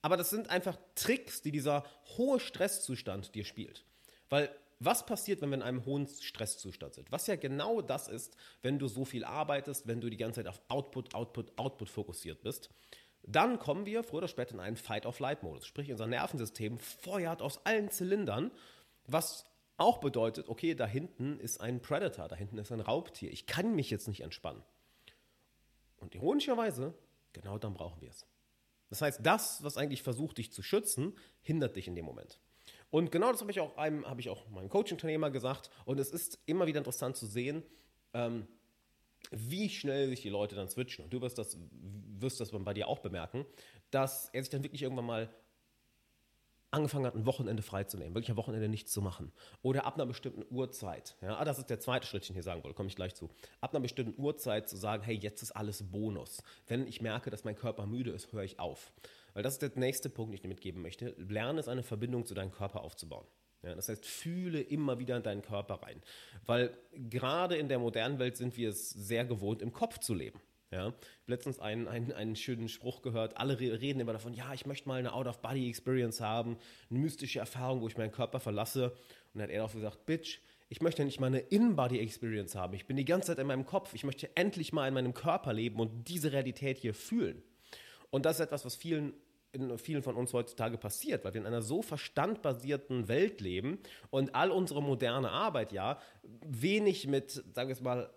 Aber 0.00 0.16
das 0.16 0.30
sind 0.30 0.48
einfach 0.48 0.78
Tricks, 0.94 1.42
die 1.42 1.50
dieser 1.50 1.84
hohe 2.16 2.40
Stresszustand 2.40 3.34
dir 3.34 3.44
spielt. 3.44 3.84
Weil 4.30 4.50
was 4.78 5.06
passiert, 5.06 5.40
wenn 5.40 5.50
wir 5.50 5.56
in 5.56 5.62
einem 5.62 5.84
hohen 5.86 6.06
Stresszustand 6.06 6.94
sind? 6.94 7.10
Was 7.10 7.26
ja 7.26 7.36
genau 7.36 7.80
das 7.80 8.08
ist, 8.08 8.36
wenn 8.62 8.78
du 8.78 8.88
so 8.88 9.04
viel 9.04 9.24
arbeitest, 9.24 9.86
wenn 9.86 10.00
du 10.00 10.10
die 10.10 10.16
ganze 10.16 10.40
Zeit 10.40 10.48
auf 10.48 10.60
Output, 10.68 11.14
Output, 11.14 11.58
Output 11.58 11.88
fokussiert 11.88 12.42
bist. 12.42 12.70
Dann 13.22 13.58
kommen 13.58 13.86
wir 13.86 14.04
früher 14.04 14.18
oder 14.18 14.28
später 14.28 14.54
in 14.54 14.60
einen 14.60 14.76
Fight-of-Flight-Modus. 14.76 15.66
Sprich, 15.66 15.90
unser 15.90 16.06
Nervensystem 16.06 16.78
feuert 16.78 17.42
aus 17.42 17.64
allen 17.64 17.90
Zylindern, 17.90 18.52
was 19.06 19.46
auch 19.78 19.98
bedeutet, 19.98 20.48
okay, 20.48 20.74
da 20.74 20.86
hinten 20.86 21.38
ist 21.40 21.60
ein 21.60 21.80
Predator, 21.80 22.28
da 22.28 22.36
hinten 22.36 22.58
ist 22.58 22.72
ein 22.72 22.80
Raubtier. 22.80 23.30
Ich 23.30 23.46
kann 23.46 23.74
mich 23.74 23.90
jetzt 23.90 24.08
nicht 24.08 24.20
entspannen. 24.20 24.62
Und 25.96 26.14
ironischerweise, 26.14 26.94
genau 27.32 27.58
dann 27.58 27.74
brauchen 27.74 28.00
wir 28.00 28.10
es. 28.10 28.26
Das 28.88 29.02
heißt, 29.02 29.20
das, 29.22 29.62
was 29.64 29.76
eigentlich 29.76 30.02
versucht, 30.02 30.38
dich 30.38 30.52
zu 30.52 30.62
schützen, 30.62 31.14
hindert 31.40 31.76
dich 31.76 31.88
in 31.88 31.94
dem 31.94 32.04
Moment. 32.04 32.40
Und 32.90 33.10
genau 33.10 33.32
das 33.32 33.40
habe 33.40 33.50
ich 33.50 33.60
auch 33.60 33.76
einem, 33.76 34.06
habe 34.06 34.20
ich 34.20 34.28
auch 34.28 34.48
meinem 34.48 34.68
Coaching-Unternehmer 34.68 35.30
gesagt. 35.30 35.70
Und 35.84 35.98
es 36.00 36.10
ist 36.10 36.38
immer 36.46 36.66
wieder 36.66 36.78
interessant 36.78 37.16
zu 37.16 37.26
sehen, 37.26 37.62
ähm, 38.14 38.46
wie 39.30 39.68
schnell 39.68 40.08
sich 40.08 40.22
die 40.22 40.28
Leute 40.28 40.54
dann 40.54 40.68
switchen. 40.68 41.04
Und 41.04 41.12
du 41.12 41.20
wirst 41.20 41.38
das, 41.38 41.58
wirst 41.70 42.40
das 42.40 42.50
bei 42.52 42.74
dir 42.74 42.88
auch 42.88 43.00
bemerken, 43.00 43.44
dass 43.90 44.28
er 44.32 44.42
sich 44.42 44.50
dann 44.50 44.62
wirklich 44.62 44.82
irgendwann 44.82 45.06
mal 45.06 45.30
angefangen 46.70 47.06
hat, 47.06 47.14
ein 47.14 47.26
Wochenende 47.26 47.62
freizunehmen, 47.62 48.14
wirklich 48.14 48.30
ein 48.30 48.36
Wochenende 48.36 48.68
nichts 48.68 48.92
zu 48.92 49.00
machen. 49.00 49.32
Oder 49.62 49.86
ab 49.86 49.94
einer 49.94 50.06
bestimmten 50.06 50.44
Uhrzeit. 50.54 51.16
Ja, 51.22 51.36
ah, 51.36 51.44
das 51.44 51.58
ist 51.58 51.70
der 51.70 51.80
zweite 51.80 52.06
Schritt, 52.06 52.22
den 52.24 52.32
ich 52.32 52.36
hier 52.36 52.42
sagen 52.42 52.62
wollte, 52.62 52.76
komme 52.76 52.88
ich 52.88 52.96
gleich 52.96 53.14
zu. 53.14 53.30
Ab 53.60 53.72
einer 53.72 53.80
bestimmten 53.80 54.20
Uhrzeit 54.20 54.68
zu 54.68 54.76
sagen, 54.76 55.02
hey, 55.02 55.14
jetzt 55.14 55.42
ist 55.42 55.52
alles 55.52 55.90
Bonus. 55.90 56.42
Wenn 56.66 56.86
ich 56.86 57.00
merke, 57.00 57.30
dass 57.30 57.44
mein 57.44 57.56
Körper 57.56 57.86
müde 57.86 58.10
ist, 58.10 58.32
höre 58.32 58.42
ich 58.42 58.58
auf. 58.58 58.92
Weil 59.36 59.42
das 59.42 59.52
ist 59.52 59.60
der 59.60 59.70
nächste 59.74 60.08
Punkt, 60.08 60.30
den 60.30 60.36
ich 60.36 60.40
dir 60.40 60.48
mitgeben 60.48 60.80
möchte. 60.80 61.14
Lerne 61.18 61.60
es, 61.60 61.68
eine 61.68 61.82
Verbindung 61.82 62.24
zu 62.24 62.32
deinem 62.32 62.52
Körper 62.52 62.80
aufzubauen. 62.80 63.26
Ja, 63.62 63.74
das 63.74 63.90
heißt, 63.90 64.06
fühle 64.06 64.62
immer 64.62 64.98
wieder 64.98 65.14
in 65.14 65.22
deinen 65.22 65.42
Körper 65.42 65.74
rein. 65.82 66.00
Weil 66.46 66.74
gerade 66.94 67.54
in 67.56 67.68
der 67.68 67.78
modernen 67.78 68.18
Welt 68.18 68.38
sind 68.38 68.56
wir 68.56 68.70
es 68.70 68.88
sehr 68.88 69.26
gewohnt, 69.26 69.60
im 69.60 69.74
Kopf 69.74 69.98
zu 69.98 70.14
leben. 70.14 70.40
Ja, 70.70 70.94
letztens 71.26 71.60
einen, 71.60 71.86
einen, 71.86 72.12
einen 72.12 72.34
schönen 72.34 72.70
Spruch 72.70 73.02
gehört. 73.02 73.36
Alle 73.36 73.60
reden 73.60 74.00
immer 74.00 74.14
davon, 74.14 74.32
ja, 74.32 74.54
ich 74.54 74.64
möchte 74.64 74.88
mal 74.88 74.98
eine 74.98 75.12
Out-of-Body-Experience 75.12 76.22
haben, 76.22 76.56
eine 76.88 77.00
mystische 77.00 77.38
Erfahrung, 77.38 77.82
wo 77.82 77.88
ich 77.88 77.98
meinen 77.98 78.12
Körper 78.12 78.40
verlasse. 78.40 78.92
Und 79.34 79.34
dann 79.34 79.42
hat 79.42 79.50
er 79.50 79.66
auch 79.66 79.72
gesagt, 79.74 80.06
Bitch, 80.06 80.38
ich 80.70 80.80
möchte 80.80 81.04
nicht 81.04 81.20
mal 81.20 81.26
eine 81.26 81.40
In-Body-Experience 81.40 82.54
haben. 82.54 82.72
Ich 82.72 82.86
bin 82.86 82.96
die 82.96 83.04
ganze 83.04 83.26
Zeit 83.26 83.38
in 83.38 83.48
meinem 83.48 83.66
Kopf. 83.66 83.92
Ich 83.92 84.02
möchte 84.02 84.34
endlich 84.34 84.72
mal 84.72 84.88
in 84.88 84.94
meinem 84.94 85.12
Körper 85.12 85.52
leben 85.52 85.78
und 85.78 86.08
diese 86.08 86.32
Realität 86.32 86.78
hier 86.78 86.94
fühlen. 86.94 87.42
Und 88.10 88.24
das 88.24 88.36
ist 88.36 88.46
etwas, 88.46 88.64
was 88.64 88.76
vielen 88.76 89.12
in 89.52 89.78
vielen 89.78 90.02
von 90.02 90.16
uns 90.16 90.32
heutzutage 90.32 90.76
passiert, 90.78 91.24
weil 91.24 91.34
wir 91.34 91.40
in 91.40 91.46
einer 91.46 91.62
so 91.62 91.82
verstandbasierten 91.82 93.08
Welt 93.08 93.40
leben 93.40 93.78
und 94.10 94.34
all 94.34 94.50
unsere 94.50 94.82
moderne 94.82 95.30
Arbeit 95.30 95.72
ja 95.72 95.98
wenig 96.22 97.06
mit, 97.06 97.30
sagen 97.30 97.68
wir 97.68 97.74
es 97.74 97.80
mal, 97.80 98.10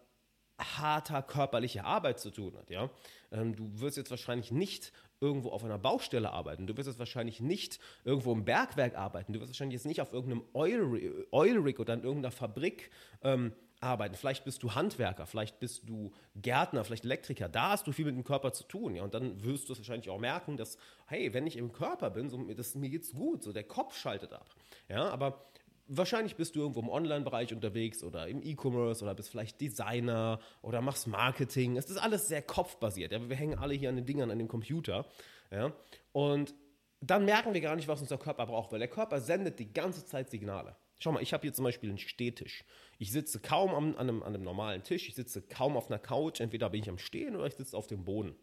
harter 0.59 1.21
körperlicher 1.21 1.85
Arbeit 1.85 2.19
zu 2.19 2.31
tun 2.31 2.57
hat. 2.57 2.69
Ja? 2.69 2.89
Ähm, 3.31 3.55
du 3.55 3.79
wirst 3.79 3.97
jetzt 3.97 4.11
wahrscheinlich 4.11 4.51
nicht 4.51 4.91
irgendwo 5.21 5.49
auf 5.49 5.63
einer 5.63 5.77
Baustelle 5.77 6.31
arbeiten. 6.31 6.67
Du 6.67 6.77
wirst 6.77 6.87
jetzt 6.87 6.99
wahrscheinlich 6.99 7.41
nicht 7.41 7.79
irgendwo 8.03 8.31
im 8.31 8.45
Bergwerk 8.45 8.95
arbeiten. 8.95 9.33
Du 9.33 9.39
wirst 9.39 9.49
wahrscheinlich 9.49 9.75
jetzt 9.75 9.85
nicht 9.85 10.01
auf 10.01 10.13
irgendeinem 10.13 10.43
Oil, 10.53 11.57
Rig 11.57 11.79
oder 11.79 11.93
in 11.93 12.03
irgendeiner 12.03 12.31
Fabrik 12.31 12.89
ähm, 13.21 13.53
arbeiten. 13.81 14.15
Vielleicht 14.15 14.43
bist 14.45 14.63
du 14.63 14.75
Handwerker, 14.75 15.25
vielleicht 15.25 15.59
bist 15.59 15.87
du 15.87 16.11
Gärtner, 16.35 16.83
vielleicht 16.83 17.05
Elektriker. 17.05 17.49
Da 17.49 17.71
hast 17.71 17.87
du 17.87 17.91
viel 17.91 18.05
mit 18.05 18.15
dem 18.15 18.23
Körper 18.23 18.53
zu 18.53 18.63
tun. 18.63 18.95
Ja? 18.95 19.03
Und 19.03 19.13
dann 19.13 19.43
wirst 19.43 19.69
du 19.69 19.73
es 19.73 19.79
wahrscheinlich 19.79 20.09
auch 20.09 20.19
merken, 20.19 20.57
dass, 20.57 20.77
hey, 21.07 21.33
wenn 21.33 21.47
ich 21.47 21.57
im 21.57 21.71
Körper 21.71 22.09
bin, 22.09 22.29
so, 22.29 22.37
das, 22.53 22.75
mir 22.75 22.89
geht's 22.89 23.13
gut, 23.13 23.43
so 23.43 23.53
der 23.53 23.63
Kopf 23.63 23.97
schaltet 23.97 24.33
ab. 24.33 24.49
Ja, 24.89 25.09
aber 25.09 25.45
wahrscheinlich 25.87 26.35
bist 26.35 26.55
du 26.55 26.59
irgendwo 26.59 26.81
im 26.81 26.89
Online-Bereich 26.89 27.53
unterwegs 27.53 28.03
oder 28.03 28.27
im 28.27 28.41
E-Commerce 28.43 29.03
oder 29.03 29.15
bist 29.15 29.29
vielleicht 29.29 29.59
Designer 29.59 30.39
oder 30.61 30.81
machst 30.81 31.07
Marketing. 31.07 31.77
Es 31.77 31.89
ist 31.89 31.97
alles 31.97 32.27
sehr 32.27 32.41
kopfbasiert. 32.41 33.11
Ja? 33.11 33.29
Wir 33.29 33.35
hängen 33.35 33.57
alle 33.57 33.73
hier 33.73 33.89
an 33.89 33.95
den 33.95 34.05
Dingern, 34.05 34.31
an 34.31 34.39
dem 34.39 34.47
Computer. 34.47 35.05
Ja? 35.51 35.71
Und 36.11 36.53
dann 37.01 37.25
merken 37.25 37.53
wir 37.53 37.61
gar 37.61 37.75
nicht, 37.75 37.87
was 37.87 38.01
unser 38.01 38.17
Körper 38.17 38.45
braucht, 38.45 38.71
weil 38.71 38.79
der 38.79 38.89
Körper 38.89 39.21
sendet 39.21 39.59
die 39.59 39.71
ganze 39.71 40.05
Zeit 40.05 40.29
Signale. 40.29 40.75
Schau 40.99 41.13
mal, 41.13 41.23
ich 41.23 41.33
habe 41.33 41.43
hier 41.43 41.53
zum 41.53 41.63
Beispiel 41.63 41.89
einen 41.89 41.97
Stehtisch. 41.97 42.65
Ich 42.97 43.11
sitze 43.11 43.39
kaum 43.39 43.73
an, 43.73 43.97
einem, 43.97 44.21
an 44.21 44.35
einem 44.35 44.43
normalen 44.43 44.83
Tisch, 44.83 45.07
ich 45.07 45.15
sitze 45.15 45.41
kaum 45.41 45.77
auf 45.77 45.89
einer 45.89 45.99
Couch, 45.99 46.41
entweder 46.41 46.69
bin 46.69 46.81
ich 46.81 46.89
am 46.89 46.97
Stehen 46.97 47.35
oder 47.35 47.45
ich 47.45 47.55
sitze 47.55 47.77
auf 47.77 47.87
dem 47.87 48.03
Boden. 48.03 48.35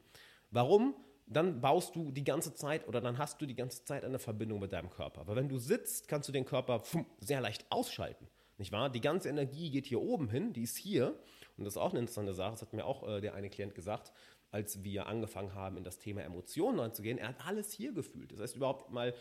Warum? 0.50 0.94
Dann 1.26 1.60
baust 1.60 1.94
du 1.96 2.12
die 2.12 2.24
ganze 2.24 2.54
Zeit 2.54 2.86
oder 2.88 3.00
dann 3.00 3.18
hast 3.18 3.42
du 3.42 3.46
die 3.46 3.56
ganze 3.56 3.84
Zeit 3.84 4.04
eine 4.04 4.18
Verbindung 4.18 4.60
mit 4.60 4.72
deinem 4.72 4.90
Körper. 4.90 5.26
Weil 5.26 5.36
wenn 5.36 5.48
du 5.48 5.58
sitzt, 5.58 6.08
kannst 6.08 6.28
du 6.28 6.32
den 6.32 6.44
Körper 6.44 6.82
sehr 7.18 7.40
leicht 7.40 7.66
ausschalten. 7.68 8.28
Nicht 8.58 8.72
wahr? 8.72 8.88
Die 8.88 9.00
ganze 9.00 9.28
Energie 9.28 9.70
geht 9.70 9.86
hier 9.86 10.00
oben 10.00 10.30
hin, 10.30 10.52
die 10.54 10.62
ist 10.62 10.78
hier. 10.78 11.18
Und 11.58 11.64
das 11.64 11.74
ist 11.74 11.78
auch 11.78 11.90
eine 11.90 12.00
interessante 12.00 12.32
Sache, 12.32 12.52
das 12.52 12.62
hat 12.62 12.72
mir 12.72 12.86
auch 12.86 13.06
äh, 13.06 13.20
der 13.20 13.34
eine 13.34 13.50
Klient 13.50 13.74
gesagt, 13.74 14.12
als 14.50 14.82
wir 14.82 15.06
angefangen 15.06 15.54
haben, 15.54 15.76
in 15.76 15.84
das 15.84 15.98
Thema 15.98 16.22
Emotionen 16.22 16.78
reinzugehen. 16.78 17.18
Er 17.18 17.28
hat 17.28 17.46
alles 17.46 17.72
hier 17.72 17.92
gefühlt. 17.92 18.32
Das 18.32 18.40
heißt, 18.40 18.56
überhaupt 18.56 18.90
mal 18.90 19.14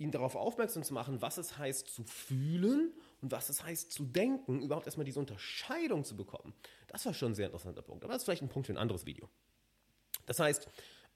ihn 0.00 0.10
darauf 0.10 0.34
aufmerksam 0.34 0.82
zu 0.82 0.94
machen, 0.94 1.20
was 1.20 1.36
es 1.36 1.58
heißt 1.58 1.86
zu 1.88 2.04
fühlen 2.04 2.92
und 3.20 3.30
was 3.30 3.50
es 3.50 3.62
heißt 3.62 3.92
zu 3.92 4.04
denken, 4.04 4.62
überhaupt 4.62 4.86
erstmal 4.86 5.04
diese 5.04 5.20
Unterscheidung 5.20 6.04
zu 6.04 6.16
bekommen. 6.16 6.54
Das 6.88 7.04
war 7.04 7.12
schon 7.12 7.32
ein 7.32 7.34
sehr 7.34 7.46
interessanter 7.46 7.82
Punkt. 7.82 8.02
Aber 8.02 8.14
das 8.14 8.22
ist 8.22 8.24
vielleicht 8.24 8.42
ein 8.42 8.48
Punkt 8.48 8.66
für 8.66 8.72
ein 8.72 8.78
anderes 8.78 9.04
Video. 9.04 9.28
Das 10.24 10.40
heißt, 10.40 10.68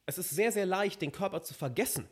es 0.04 0.18
ist 0.18 0.30
sehr, 0.30 0.52
sehr 0.52 0.66
leicht, 0.66 1.00
den 1.00 1.12
Körper 1.12 1.42
zu 1.42 1.54
vergessen. 1.54 2.06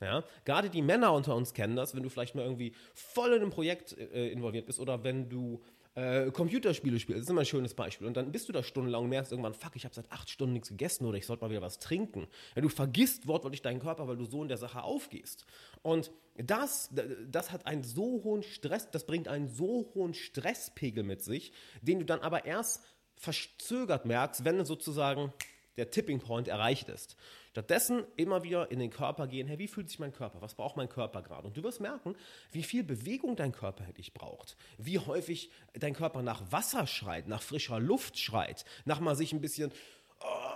Ja, 0.00 0.22
gerade 0.44 0.70
die 0.70 0.82
Männer 0.82 1.12
unter 1.12 1.34
uns 1.34 1.54
kennen 1.54 1.74
das, 1.74 1.96
wenn 1.96 2.04
du 2.04 2.10
vielleicht 2.10 2.36
mal 2.36 2.44
irgendwie 2.44 2.72
voll 2.94 3.32
in 3.32 3.42
einem 3.42 3.50
Projekt 3.50 3.98
äh, 3.98 4.28
involviert 4.28 4.66
bist 4.66 4.78
oder 4.78 5.02
wenn 5.02 5.28
du 5.28 5.60
äh, 5.98 6.30
Computerspiele 6.30 7.00
spielst. 7.00 7.18
Das 7.18 7.26
ist 7.26 7.30
immer 7.30 7.40
ein 7.40 7.46
schönes 7.46 7.74
Beispiel. 7.74 8.06
Und 8.06 8.16
dann 8.16 8.30
bist 8.30 8.48
du 8.48 8.52
da 8.52 8.62
stundenlang 8.62 9.04
und 9.04 9.10
merkst 9.10 9.32
irgendwann, 9.32 9.54
fuck, 9.54 9.74
ich 9.74 9.84
habe 9.84 9.94
seit 9.94 10.10
acht 10.12 10.30
Stunden 10.30 10.52
nichts 10.52 10.68
gegessen 10.68 11.04
oder 11.06 11.18
ich 11.18 11.26
sollte 11.26 11.44
mal 11.44 11.50
wieder 11.50 11.62
was 11.62 11.80
trinken. 11.80 12.28
Ja, 12.54 12.62
du 12.62 12.68
vergisst 12.68 13.26
wortwörtlich 13.26 13.62
deinen 13.62 13.80
Körper, 13.80 14.06
weil 14.06 14.16
du 14.16 14.24
so 14.24 14.42
in 14.42 14.48
der 14.48 14.58
Sache 14.58 14.82
aufgehst. 14.82 15.44
Und 15.82 16.12
das, 16.36 16.90
das 17.28 17.50
hat 17.50 17.66
einen 17.66 17.82
so 17.82 18.22
hohen 18.22 18.44
Stress, 18.44 18.88
das 18.90 19.06
bringt 19.06 19.26
einen 19.26 19.48
so 19.48 19.90
hohen 19.94 20.14
Stresspegel 20.14 21.02
mit 21.02 21.20
sich, 21.22 21.52
den 21.82 21.98
du 21.98 22.04
dann 22.04 22.20
aber 22.20 22.44
erst 22.44 22.84
verzögert 23.16 24.06
merkst, 24.06 24.44
wenn 24.44 24.64
sozusagen 24.64 25.32
der 25.76 25.90
Tipping 25.90 26.20
Point 26.20 26.46
erreicht 26.46 26.88
ist. 26.88 27.16
Stattdessen 27.58 28.04
immer 28.14 28.44
wieder 28.44 28.70
in 28.70 28.78
den 28.78 28.90
Körper 28.90 29.26
gehen, 29.26 29.48
hey, 29.48 29.58
wie 29.58 29.66
fühlt 29.66 29.88
sich 29.88 29.98
mein 29.98 30.12
Körper? 30.12 30.40
Was 30.40 30.54
braucht 30.54 30.76
mein 30.76 30.88
Körper 30.88 31.22
gerade? 31.22 31.48
Und 31.48 31.56
du 31.56 31.64
wirst 31.64 31.80
merken, 31.80 32.14
wie 32.52 32.62
viel 32.62 32.84
Bewegung 32.84 33.34
dein 33.34 33.50
Körper 33.50 33.82
dich 33.94 34.14
braucht. 34.14 34.56
Wie 34.76 35.00
häufig 35.00 35.50
dein 35.72 35.92
Körper 35.92 36.22
nach 36.22 36.52
Wasser 36.52 36.86
schreit, 36.86 37.26
nach 37.26 37.42
frischer 37.42 37.80
Luft 37.80 38.16
schreit, 38.16 38.64
nach 38.84 39.00
mal 39.00 39.16
sich 39.16 39.32
ein 39.32 39.40
bisschen 39.40 39.72
oh, 40.20 40.52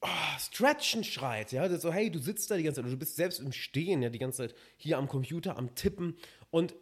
oh, 0.00 0.08
stretchen 0.40 1.04
schreit. 1.04 1.52
Ja, 1.52 1.68
so, 1.78 1.92
hey, 1.92 2.10
du 2.10 2.18
sitzt 2.18 2.50
da 2.50 2.56
die 2.56 2.64
ganze 2.64 2.82
Zeit, 2.82 2.90
du 2.90 2.96
bist 2.96 3.14
selbst 3.14 3.38
im 3.38 3.52
Stehen, 3.52 4.02
ja, 4.02 4.08
die 4.08 4.18
ganze 4.18 4.48
Zeit 4.48 4.56
hier 4.76 4.98
am 4.98 5.06
Computer, 5.06 5.56
am 5.56 5.76
Tippen 5.76 6.16
und 6.50 6.74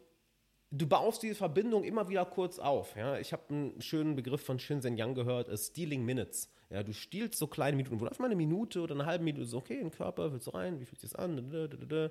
du 0.73 0.87
baust 0.87 1.23
diese 1.23 1.35
Verbindung 1.35 1.85
immer 1.85 2.09
wieder 2.09 2.25
kurz 2.25 2.59
auf. 2.59 2.97
Ja? 2.97 3.19
Ich 3.19 3.33
habe 3.33 3.43
einen 3.51 3.81
schönen 3.81 4.17
Begriff 4.17 4.43
von 4.43 4.59
Shinzen 4.59 4.97
Yang 4.97 5.15
gehört, 5.15 5.49
uh, 5.49 5.57
Stealing 5.57 6.05
Minutes. 6.05 6.51
Ja, 6.71 6.83
du 6.83 6.95
stiehlst 6.95 7.39
so 7.39 7.47
kleine 7.47 7.77
Minuten, 7.77 8.01
wo 8.01 8.07
du 8.07 8.15
mal 8.19 8.27
eine 8.27 8.35
Minute 8.35 8.81
oder 8.81 8.95
eine 8.95 9.05
halbe 9.05 9.25
Minute 9.25 9.45
so, 9.45 9.59
okay, 9.59 9.79
in 9.79 9.91
Körper, 9.91 10.33
willst 10.33 10.47
du 10.47 10.53
rein, 10.53 10.81
wie 10.81 10.87
fühlt 10.87 11.01
sich 11.01 11.11
das 11.11 11.19
an? 11.19 12.11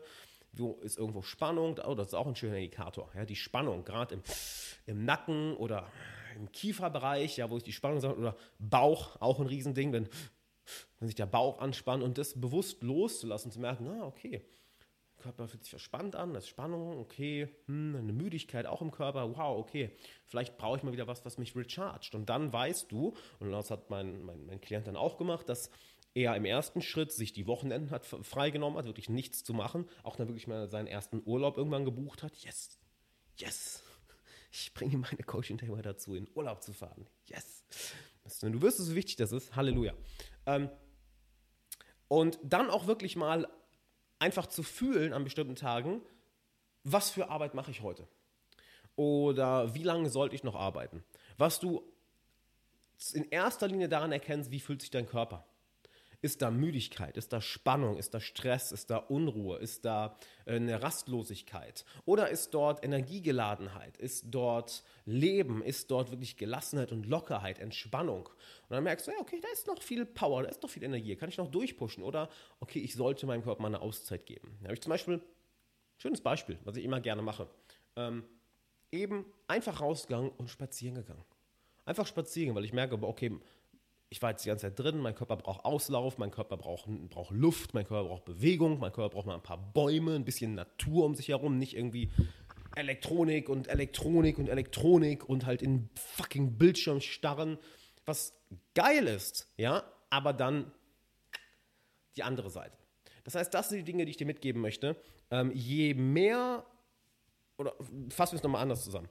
Wo 0.53 0.73
ist 0.83 0.99
irgendwo 0.99 1.23
Spannung? 1.23 1.79
Oh, 1.83 1.95
das 1.95 2.09
ist 2.09 2.13
auch 2.13 2.27
ein 2.27 2.35
schöner 2.35 2.57
Indikator. 2.57 3.09
Ja, 3.15 3.25
die 3.25 3.35
Spannung, 3.35 3.83
gerade 3.83 4.15
im, 4.15 4.21
im 4.85 5.03
Nacken 5.03 5.55
oder 5.55 5.87
im 6.35 6.51
Kieferbereich, 6.51 7.37
ja, 7.37 7.49
wo 7.49 7.57
ist 7.57 7.65
die 7.65 7.71
Spannung 7.71 8.03
oder 8.03 8.35
Bauch, 8.59 9.19
auch 9.19 9.39
ein 9.39 9.47
Riesending, 9.47 9.93
wenn, 9.93 10.07
wenn 10.99 11.07
sich 11.07 11.15
der 11.15 11.25
Bauch 11.25 11.59
anspannt 11.59 12.03
und 12.03 12.19
das 12.19 12.39
bewusst 12.39 12.83
loszulassen, 12.83 13.51
zu 13.51 13.59
merken, 13.59 13.87
ah, 13.87 14.05
okay, 14.05 14.45
Körper 15.21 15.47
fühlt 15.47 15.63
sich 15.63 15.69
verspannt 15.69 16.15
an, 16.15 16.33
das 16.33 16.43
ist 16.43 16.49
Spannung, 16.49 16.99
okay, 16.99 17.47
hm, 17.67 17.95
eine 17.95 18.13
Müdigkeit 18.13 18.65
auch 18.65 18.81
im 18.81 18.91
Körper, 18.91 19.29
wow, 19.37 19.57
okay, 19.57 19.95
vielleicht 20.25 20.57
brauche 20.57 20.77
ich 20.77 20.83
mal 20.83 20.91
wieder 20.91 21.07
was, 21.07 21.23
was 21.25 21.37
mich 21.37 21.55
rechargt. 21.55 22.13
Und 22.15 22.29
dann 22.29 22.51
weißt 22.51 22.91
du, 22.91 23.15
und 23.39 23.51
das 23.51 23.71
hat 23.71 23.89
mein, 23.89 24.21
mein, 24.23 24.45
mein 24.45 24.59
Klient 24.61 24.87
dann 24.87 24.97
auch 24.97 25.17
gemacht, 25.17 25.47
dass 25.47 25.69
er 26.13 26.35
im 26.35 26.45
ersten 26.45 26.81
Schritt 26.81 27.11
sich 27.11 27.31
die 27.31 27.47
Wochenenden 27.47 27.91
hat 27.91 28.05
freigenommen 28.05 28.77
hat, 28.77 28.85
wirklich 28.85 29.09
nichts 29.09 29.43
zu 29.43 29.53
machen, 29.53 29.87
auch 30.03 30.17
dann 30.17 30.27
wirklich 30.27 30.47
mal 30.47 30.67
seinen 30.67 30.87
ersten 30.87 31.21
Urlaub 31.25 31.57
irgendwann 31.57 31.85
gebucht 31.85 32.23
hat. 32.23 32.35
Yes, 32.37 32.77
yes, 33.37 33.83
ich 34.51 34.73
bringe 34.73 34.97
meine 34.97 35.23
Coaching-Thema 35.23 35.81
dazu, 35.81 36.15
in 36.15 36.27
Urlaub 36.35 36.61
zu 36.61 36.73
fahren. 36.73 37.07
Yes. 37.25 37.63
Du 38.41 38.61
wirst, 38.61 38.77
so 38.77 38.95
wichtig 38.95 39.15
das 39.15 39.31
ist. 39.31 39.55
Halleluja. 39.55 39.93
Ähm, 40.45 40.69
und 42.07 42.39
dann 42.43 42.69
auch 42.69 42.87
wirklich 42.87 43.15
mal 43.15 43.47
einfach 44.21 44.47
zu 44.47 44.63
fühlen 44.63 45.13
an 45.13 45.23
bestimmten 45.23 45.55
Tagen, 45.55 46.01
was 46.83 47.09
für 47.09 47.29
Arbeit 47.29 47.53
mache 47.53 47.71
ich 47.71 47.81
heute? 47.81 48.07
Oder 48.95 49.73
wie 49.73 49.83
lange 49.83 50.09
sollte 50.09 50.35
ich 50.35 50.43
noch 50.43 50.55
arbeiten? 50.55 51.03
Was 51.37 51.59
du 51.59 51.83
in 53.13 53.29
erster 53.29 53.67
Linie 53.67 53.89
daran 53.89 54.11
erkennst, 54.11 54.51
wie 54.51 54.59
fühlt 54.59 54.81
sich 54.81 54.91
dein 54.91 55.07
Körper? 55.07 55.45
Ist 56.23 56.43
da 56.43 56.51
Müdigkeit? 56.51 57.17
Ist 57.17 57.33
da 57.33 57.41
Spannung? 57.41 57.97
Ist 57.97 58.13
da 58.13 58.19
Stress? 58.19 58.71
Ist 58.71 58.91
da 58.91 58.97
Unruhe? 58.97 59.57
Ist 59.57 59.85
da 59.85 60.17
äh, 60.45 60.55
eine 60.55 60.81
Rastlosigkeit? 60.81 61.83
Oder 62.05 62.29
ist 62.29 62.53
dort 62.53 62.85
Energiegeladenheit? 62.85 63.97
Ist 63.97 64.25
dort 64.29 64.83
Leben? 65.05 65.63
Ist 65.63 65.89
dort 65.89 66.11
wirklich 66.11 66.37
Gelassenheit 66.37 66.91
und 66.91 67.07
Lockerheit, 67.07 67.57
Entspannung? 67.57 68.27
Und 68.27 68.69
dann 68.69 68.83
merkst 68.83 69.07
du, 69.07 69.11
ja, 69.11 69.17
okay, 69.19 69.39
da 69.41 69.47
ist 69.51 69.65
noch 69.65 69.81
viel 69.81 70.05
Power, 70.05 70.43
da 70.43 70.49
ist 70.49 70.61
noch 70.61 70.69
viel 70.69 70.83
Energie, 70.83 71.15
kann 71.15 71.29
ich 71.29 71.37
noch 71.37 71.49
durchpushen? 71.49 72.03
Oder, 72.03 72.29
okay, 72.59 72.79
ich 72.79 72.93
sollte 72.93 73.25
meinem 73.25 73.41
Körper 73.41 73.63
mal 73.63 73.69
eine 73.69 73.81
Auszeit 73.81 74.27
geben. 74.27 74.57
Da 74.59 74.65
habe 74.65 74.75
ich 74.75 74.81
zum 74.81 74.91
Beispiel, 74.91 75.21
schönes 75.97 76.21
Beispiel, 76.21 76.59
was 76.65 76.77
ich 76.77 76.85
immer 76.85 77.01
gerne 77.01 77.23
mache, 77.23 77.49
ähm, 77.95 78.25
eben 78.91 79.25
einfach 79.47 79.81
rausgegangen 79.81 80.29
und 80.29 80.49
spazieren 80.49 80.95
gegangen. 80.95 81.25
Einfach 81.85 82.05
spazieren, 82.05 82.53
weil 82.55 82.65
ich 82.65 82.73
merke, 82.73 83.01
okay, 83.01 83.39
ich 84.11 84.21
war 84.21 84.31
jetzt 84.31 84.43
die 84.43 84.49
ganze 84.49 84.67
Zeit 84.67 84.77
drin, 84.77 84.99
mein 84.99 85.15
Körper 85.15 85.37
braucht 85.37 85.63
Auslauf, 85.63 86.17
mein 86.17 86.31
Körper 86.31 86.57
braucht, 86.57 86.85
braucht 87.09 87.31
Luft, 87.31 87.73
mein 87.73 87.87
Körper 87.87 88.09
braucht 88.09 88.25
Bewegung, 88.25 88.77
mein 88.77 88.91
Körper 88.91 89.15
braucht 89.15 89.25
mal 89.25 89.35
ein 89.35 89.41
paar 89.41 89.71
Bäume, 89.71 90.15
ein 90.15 90.25
bisschen 90.25 90.53
Natur 90.53 91.05
um 91.05 91.15
sich 91.15 91.29
herum, 91.29 91.57
nicht 91.57 91.77
irgendwie 91.77 92.11
Elektronik 92.75 93.47
und 93.47 93.69
Elektronik 93.69 94.37
und 94.37 94.49
Elektronik 94.49 95.27
und 95.27 95.45
halt 95.45 95.61
in 95.61 95.89
fucking 95.95 96.57
Bildschirm 96.57 96.99
starren, 96.99 97.57
was 98.05 98.37
geil 98.75 99.07
ist, 99.07 99.49
ja, 99.55 99.83
aber 100.09 100.33
dann 100.33 100.73
die 102.17 102.23
andere 102.23 102.49
Seite. 102.49 102.77
Das 103.23 103.35
heißt, 103.35 103.53
das 103.53 103.69
sind 103.69 103.77
die 103.77 103.85
Dinge, 103.85 104.03
die 104.03 104.11
ich 104.11 104.17
dir 104.17 104.27
mitgeben 104.27 104.61
möchte. 104.61 105.01
Ähm, 105.29 105.51
je 105.53 105.93
mehr, 105.93 106.65
oder 107.57 107.73
fassen 108.09 108.33
wir 108.33 108.37
es 108.37 108.43
nochmal 108.43 108.61
anders 108.61 108.83
zusammen. 108.83 109.07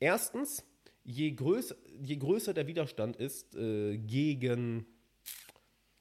Erstens, 0.00 0.64
je 1.04 1.30
größer, 1.32 1.76
je 2.02 2.16
größer 2.16 2.54
der 2.54 2.66
Widerstand 2.66 3.16
ist 3.16 3.54
äh, 3.54 3.98
gegen 3.98 4.86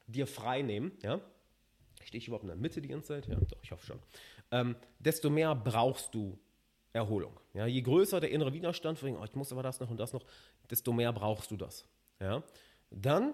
dir 0.07 0.27
frei 0.27 0.61
nehmen, 0.61 0.91
ja, 1.01 1.21
stehe 2.03 2.19
ich 2.19 2.27
überhaupt 2.27 2.43
in 2.43 2.49
der 2.49 2.57
Mitte 2.57 2.81
die 2.81 2.87
ganze 2.87 3.09
Zeit? 3.09 3.27
Ja, 3.27 3.35
doch, 3.35 3.61
ich 3.61 3.71
hoffe 3.71 3.85
schon. 3.85 3.99
Ähm, 4.51 4.75
desto 4.99 5.29
mehr 5.29 5.55
brauchst 5.55 6.13
du 6.13 6.37
Erholung. 6.91 7.39
Ja, 7.53 7.67
je 7.67 7.81
größer 7.81 8.19
der 8.19 8.31
innere 8.31 8.53
Widerstand, 8.53 9.01
wegen, 9.03 9.17
oh, 9.17 9.23
ich 9.23 9.35
muss 9.35 9.51
aber 9.51 9.63
das 9.63 9.79
noch 9.79 9.89
und 9.89 9.99
das 9.99 10.13
noch, 10.13 10.25
desto 10.69 10.91
mehr 10.91 11.13
brauchst 11.13 11.51
du 11.51 11.57
das. 11.57 11.85
Ja, 12.19 12.43
dann 12.89 13.33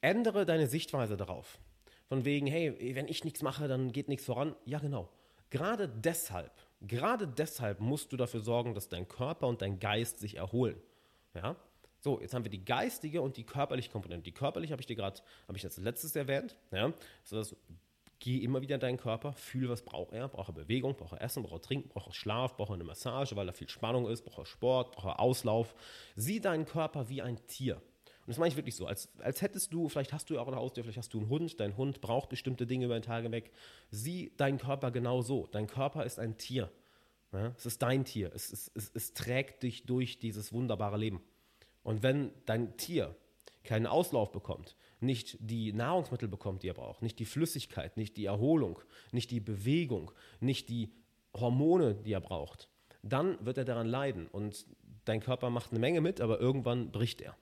ändere 0.00 0.44
deine 0.44 0.66
Sichtweise 0.66 1.16
darauf. 1.16 1.58
Von 2.08 2.24
wegen, 2.24 2.46
hey, 2.46 2.94
wenn 2.94 3.08
ich 3.08 3.24
nichts 3.24 3.40
mache, 3.40 3.66
dann 3.66 3.92
geht 3.92 4.08
nichts 4.08 4.26
voran. 4.26 4.54
Ja, 4.66 4.78
genau. 4.78 5.08
Gerade 5.48 5.88
deshalb, 5.88 6.52
gerade 6.86 7.26
deshalb 7.26 7.80
musst 7.80 8.12
du 8.12 8.16
dafür 8.16 8.40
sorgen, 8.40 8.74
dass 8.74 8.88
dein 8.88 9.08
Körper 9.08 9.46
und 9.46 9.62
dein 9.62 9.78
Geist 9.78 10.18
sich 10.18 10.36
erholen. 10.36 10.80
Ja? 11.34 11.56
So, 12.00 12.20
jetzt 12.20 12.34
haben 12.34 12.44
wir 12.44 12.50
die 12.50 12.64
geistige 12.64 13.22
und 13.22 13.36
die 13.36 13.44
körperliche 13.44 13.90
Komponente. 13.90 14.24
Die 14.24 14.32
körperliche 14.32 14.72
habe 14.72 14.82
ich 14.82 14.86
dir 14.86 14.96
gerade, 14.96 15.20
habe 15.48 15.56
ich 15.56 15.64
als 15.64 15.78
letztes 15.78 16.14
erwähnt. 16.14 16.56
Ja? 16.70 16.92
So, 17.22 17.36
das, 17.36 17.56
geh 18.18 18.38
immer 18.38 18.62
wieder 18.62 18.76
in 18.76 18.80
deinen 18.80 18.96
Körper, 18.96 19.32
fühle, 19.34 19.68
was 19.68 19.82
braucht 19.82 20.12
er. 20.12 20.28
Braucht 20.28 20.48
er 20.48 20.54
Bewegung, 20.54 20.96
braucht 20.96 21.12
er 21.12 21.22
Essen, 21.22 21.42
braucht 21.42 21.56
er 21.56 21.62
Trinken, 21.62 21.88
braucht 21.88 22.08
er 22.08 22.14
Schlaf, 22.14 22.56
braucht 22.56 22.70
er 22.70 22.74
eine 22.74 22.84
Massage, 22.84 23.36
weil 23.36 23.46
da 23.46 23.52
viel 23.52 23.68
Spannung 23.68 24.08
ist, 24.08 24.22
braucht 24.22 24.38
er 24.38 24.46
Sport, 24.46 24.92
braucht 24.92 25.06
er 25.06 25.20
Auslauf. 25.20 25.74
Sieh 26.16 26.40
deinen 26.40 26.64
Körper 26.64 27.08
wie 27.08 27.22
ein 27.22 27.46
Tier. 27.46 27.80
Und 28.26 28.30
das 28.30 28.38
meine 28.38 28.48
ich 28.48 28.56
wirklich 28.56 28.74
so, 28.74 28.86
als, 28.86 29.10
als 29.18 29.42
hättest 29.42 29.72
du, 29.74 29.88
vielleicht 29.90 30.14
hast 30.14 30.30
du 30.30 30.34
ja 30.34 30.40
auch 30.40 30.48
ein 30.48 30.54
Haustier, 30.54 30.82
vielleicht 30.82 30.96
hast 30.96 31.12
du 31.12 31.18
einen 31.18 31.28
Hund, 31.28 31.60
dein 31.60 31.76
Hund 31.76 32.00
braucht 32.00 32.30
bestimmte 32.30 32.66
Dinge 32.66 32.86
über 32.86 32.98
den 32.98 33.02
Tag 33.02 33.22
hinweg. 33.22 33.52
Sieh 33.90 34.32
deinen 34.38 34.56
Körper 34.56 34.90
genau 34.90 35.20
so. 35.20 35.46
Dein 35.46 35.66
Körper 35.66 36.06
ist 36.06 36.18
ein 36.18 36.38
Tier. 36.38 36.70
Ja? 37.32 37.54
Es 37.58 37.66
ist 37.66 37.82
dein 37.82 38.06
Tier. 38.06 38.32
Es, 38.34 38.50
es, 38.50 38.70
es, 38.74 38.90
es 38.94 39.12
trägt 39.12 39.62
dich 39.62 39.84
durch 39.84 40.20
dieses 40.20 40.54
wunderbare 40.54 40.96
Leben. 40.96 41.20
Und 41.82 42.02
wenn 42.02 42.30
dein 42.46 42.78
Tier 42.78 43.14
keinen 43.62 43.86
Auslauf 43.86 44.32
bekommt, 44.32 44.74
nicht 45.00 45.36
die 45.40 45.74
Nahrungsmittel 45.74 46.28
bekommt, 46.28 46.62
die 46.62 46.68
er 46.68 46.74
braucht, 46.74 47.02
nicht 47.02 47.18
die 47.18 47.26
Flüssigkeit, 47.26 47.98
nicht 47.98 48.16
die 48.16 48.24
Erholung, 48.24 48.78
nicht 49.12 49.30
die 49.30 49.40
Bewegung, 49.40 50.10
nicht 50.40 50.70
die 50.70 50.94
Hormone, 51.36 51.94
die 51.94 52.12
er 52.12 52.22
braucht, 52.22 52.70
dann 53.02 53.44
wird 53.44 53.58
er 53.58 53.66
daran 53.66 53.86
leiden 53.86 54.28
und 54.28 54.66
dein 55.04 55.20
Körper 55.20 55.50
macht 55.50 55.72
eine 55.72 55.80
Menge 55.80 56.00
mit, 56.00 56.22
aber 56.22 56.40
irgendwann 56.40 56.90
bricht 56.90 57.20
er. 57.20 57.36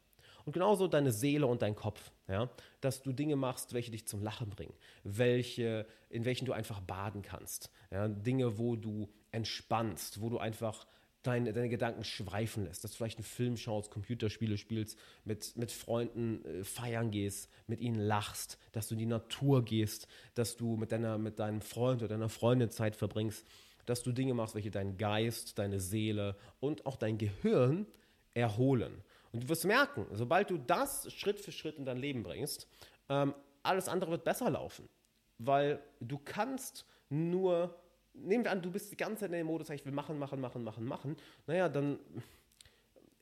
Und 0.44 0.52
genauso 0.52 0.88
deine 0.88 1.12
Seele 1.12 1.46
und 1.46 1.62
dein 1.62 1.74
Kopf, 1.74 2.12
ja, 2.28 2.50
dass 2.80 3.02
du 3.02 3.12
Dinge 3.12 3.36
machst, 3.36 3.74
welche 3.74 3.90
dich 3.90 4.06
zum 4.06 4.22
Lachen 4.22 4.50
bringen, 4.50 4.74
welche, 5.04 5.86
in 6.10 6.24
welchen 6.24 6.46
du 6.46 6.52
einfach 6.52 6.80
baden 6.80 7.22
kannst, 7.22 7.70
ja, 7.90 8.08
Dinge, 8.08 8.58
wo 8.58 8.76
du 8.76 9.08
entspannst, 9.30 10.20
wo 10.20 10.28
du 10.28 10.38
einfach 10.38 10.86
deine, 11.22 11.52
deine 11.52 11.68
Gedanken 11.68 12.04
schweifen 12.04 12.64
lässt, 12.64 12.84
dass 12.84 12.92
du 12.92 12.96
vielleicht 12.96 13.18
einen 13.18 13.24
Film 13.24 13.56
schaust, 13.56 13.90
Computerspiele 13.90 14.58
spielst, 14.58 14.98
mit, 15.24 15.56
mit 15.56 15.70
Freunden 15.70 16.44
äh, 16.44 16.64
feiern 16.64 17.10
gehst, 17.10 17.48
mit 17.66 17.80
ihnen 17.80 18.00
lachst, 18.00 18.58
dass 18.72 18.88
du 18.88 18.94
in 18.94 18.98
die 18.98 19.06
Natur 19.06 19.64
gehst, 19.64 20.08
dass 20.34 20.56
du 20.56 20.76
mit, 20.76 20.92
deiner, 20.92 21.18
mit 21.18 21.38
deinem 21.38 21.60
Freund 21.60 22.02
oder 22.02 22.08
deiner 22.08 22.28
Freundin 22.28 22.70
Zeit 22.70 22.96
verbringst, 22.96 23.46
dass 23.86 24.02
du 24.02 24.12
Dinge 24.12 24.34
machst, 24.34 24.54
welche 24.54 24.70
deinen 24.70 24.96
Geist, 24.96 25.58
deine 25.58 25.80
Seele 25.80 26.36
und 26.60 26.86
auch 26.86 26.96
dein 26.96 27.18
Gehirn 27.18 27.86
erholen. 28.34 29.02
Und 29.32 29.44
du 29.44 29.48
wirst 29.48 29.64
merken, 29.64 30.06
sobald 30.12 30.50
du 30.50 30.58
das 30.58 31.10
Schritt 31.12 31.40
für 31.40 31.52
Schritt 31.52 31.78
in 31.78 31.84
dein 31.84 31.96
Leben 31.96 32.22
bringst, 32.22 32.68
ähm, 33.08 33.34
alles 33.62 33.88
andere 33.88 34.10
wird 34.10 34.24
besser 34.24 34.50
laufen. 34.50 34.88
Weil 35.38 35.82
du 36.00 36.18
kannst 36.18 36.84
nur, 37.08 37.74
nehmen 38.12 38.44
wir 38.44 38.50
an, 38.50 38.62
du 38.62 38.70
bist 38.70 38.92
die 38.92 38.96
ganze 38.96 39.20
Zeit 39.20 39.30
in 39.30 39.38
dem 39.38 39.46
Modus, 39.46 39.70
ich 39.70 39.84
will 39.84 39.92
machen, 39.92 40.18
machen, 40.18 40.40
machen, 40.40 40.62
machen, 40.62 40.84
machen. 40.84 41.16
Naja, 41.46 41.68
dann 41.68 41.98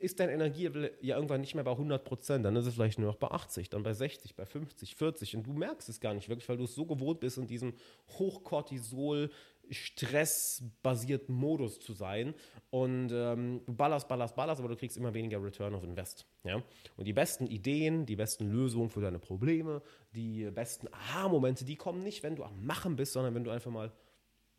ist 0.01 0.19
dein 0.19 0.31
Energielevel 0.31 0.97
ja 1.03 1.17
irgendwann 1.17 1.43
nicht 1.43 1.55
mehr 1.55 1.63
bei 1.63 1.73
100 1.73 2.03
Prozent, 2.05 2.45
dann 2.45 2.57
ist 2.57 2.67
es 2.67 2.75
vielleicht 2.75 2.99
nur 2.99 3.09
noch 3.09 3.19
bei 3.19 3.29
80, 3.29 3.69
dann 3.69 3.83
bei 3.83 3.93
60, 3.93 4.35
bei 4.35 4.47
50, 4.47 4.97
40 4.97 5.37
und 5.37 5.43
du 5.47 5.53
merkst 5.53 5.91
es 5.91 6.01
gar 6.01 6.15
nicht 6.15 6.29
wirklich, 6.29 6.49
weil 6.49 6.57
du 6.57 6.65
es 6.65 6.75
so 6.75 6.87
gewohnt 6.87 7.21
bist, 7.21 7.37
in 7.37 7.47
diesem 7.47 7.75
Hochcortisol, 8.19 9.31
stressbasierten 9.71 11.35
Modus 11.35 11.81
zu 11.81 11.93
sein 11.93 12.35
und 12.71 13.11
ähm, 13.13 13.63
du 13.67 13.75
ballerst, 13.75 14.09
ballerst, 14.09 14.35
ballerst, 14.35 14.61
aber 14.61 14.69
du 14.69 14.77
kriegst 14.77 14.97
immer 14.97 15.15
weniger 15.15 15.43
Return 15.43 15.75
of 15.75 15.85
Invest. 15.85 16.27
Ja? 16.45 16.63
Und 16.97 17.05
die 17.05 17.13
besten 17.13 17.47
Ideen, 17.47 18.07
die 18.07 18.17
besten 18.17 18.51
Lösungen 18.51 18.91
für 18.91 19.01
deine 19.01 19.19
Probleme, 19.19 19.83
die 20.15 20.51
besten 20.51 20.89
Aha-Momente, 20.93 21.65
die 21.65 21.77
kommen 21.77 22.03
nicht, 22.03 22.23
wenn 22.23 22.37
du 22.37 22.45
am 22.45 22.65
Machen 22.65 22.97
bist, 22.97 23.13
sondern 23.13 23.35
wenn 23.35 23.45
du 23.45 23.51
einfach 23.51 23.71
mal 23.71 23.93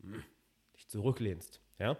hm, 0.00 0.22
dich 0.76 0.88
zurücklehnst. 0.88 1.60
Ja? 1.78 1.96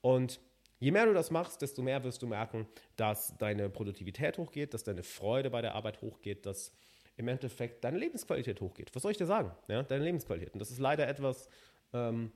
Und 0.00 0.40
Je 0.82 0.92
mehr 0.92 1.04
du 1.04 1.12
das 1.12 1.30
machst, 1.30 1.60
desto 1.60 1.82
mehr 1.82 2.02
wirst 2.04 2.22
du 2.22 2.26
merken, 2.26 2.66
dass 2.96 3.36
deine 3.36 3.68
Produktivität 3.68 4.38
hochgeht, 4.38 4.72
dass 4.72 4.82
deine 4.82 5.02
Freude 5.02 5.50
bei 5.50 5.60
der 5.60 5.74
Arbeit 5.74 6.00
hochgeht, 6.00 6.46
dass 6.46 6.72
im 7.16 7.28
Endeffekt 7.28 7.84
deine 7.84 7.98
Lebensqualität 7.98 8.62
hochgeht. 8.62 8.90
Was 8.94 9.02
soll 9.02 9.12
ich 9.12 9.18
dir 9.18 9.26
sagen? 9.26 9.52
Ja, 9.68 9.82
deine 9.82 10.04
Lebensqualität. 10.04 10.54
Und 10.54 10.58
das 10.58 10.70
ist 10.70 10.78
leider 10.78 11.06
etwas, 11.06 11.50
ähm, 11.92 12.32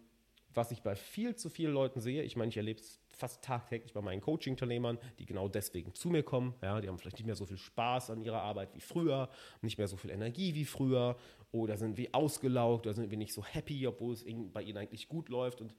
was 0.56 0.70
ich 0.70 0.82
bei 0.82 0.94
viel 0.94 1.36
zu 1.36 1.50
vielen 1.50 1.72
Leuten 1.72 2.00
sehe. 2.00 2.22
Ich 2.22 2.36
meine, 2.36 2.48
ich 2.48 2.56
erlebe 2.56 2.80
es 2.80 3.00
fast 3.10 3.42
tagtäglich 3.42 3.92
bei 3.92 4.00
meinen 4.00 4.20
Coaching-Teilnehmern, 4.20 4.98
die 5.18 5.26
genau 5.26 5.48
deswegen 5.48 5.94
zu 5.94 6.10
mir 6.10 6.22
kommen. 6.22 6.54
Ja, 6.62 6.80
die 6.80 6.88
haben 6.88 6.98
vielleicht 6.98 7.18
nicht 7.18 7.26
mehr 7.26 7.36
so 7.36 7.46
viel 7.46 7.58
Spaß 7.58 8.10
an 8.10 8.22
ihrer 8.22 8.42
Arbeit 8.42 8.74
wie 8.74 8.80
früher, 8.80 9.28
nicht 9.62 9.78
mehr 9.78 9.88
so 9.88 9.96
viel 9.96 10.10
Energie 10.10 10.54
wie 10.54 10.64
früher 10.64 11.16
oder 11.52 11.76
sind 11.76 11.96
wie 11.96 12.12
ausgelaugt 12.12 12.86
oder 12.86 12.94
sind 12.94 13.10
wir 13.10 13.18
nicht 13.18 13.32
so 13.32 13.44
happy, 13.44 13.86
obwohl 13.86 14.14
es 14.14 14.24
bei 14.52 14.62
ihnen 14.62 14.78
eigentlich 14.78 15.08
gut 15.08 15.28
läuft. 15.28 15.60
Und 15.60 15.74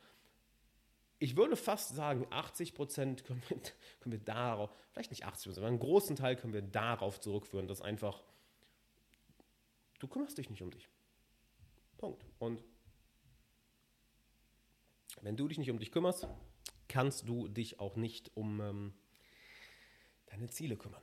ich 1.19 1.35
würde 1.35 1.55
fast 1.55 1.95
sagen, 1.95 2.25
80 2.29 2.73
Prozent 2.73 3.23
können 3.23 3.41
können 3.99 4.11
wir 4.11 4.19
darauf, 4.19 4.69
vielleicht 4.91 5.11
nicht 5.11 5.25
80 5.25 5.45
Prozent, 5.45 5.57
aber 5.57 5.67
einen 5.67 5.79
großen 5.79 6.15
Teil 6.15 6.35
können 6.35 6.53
wir 6.53 6.61
darauf 6.61 7.19
zurückführen, 7.19 7.67
dass 7.67 7.81
einfach, 7.81 8.23
du 9.99 10.07
kümmerst 10.07 10.37
dich 10.37 10.49
nicht 10.49 10.61
um 10.61 10.71
dich. 10.71 10.87
Punkt. 11.97 12.25
Und 12.39 12.63
wenn 15.21 15.37
du 15.37 15.47
dich 15.47 15.57
nicht 15.57 15.71
um 15.71 15.79
dich 15.79 15.91
kümmerst, 15.91 16.27
kannst 16.87 17.27
du 17.27 17.47
dich 17.47 17.79
auch 17.79 17.95
nicht 17.95 18.35
um 18.35 18.61
ähm, 18.61 18.93
deine 20.27 20.49
Ziele 20.49 20.75
kümmern. 20.75 21.01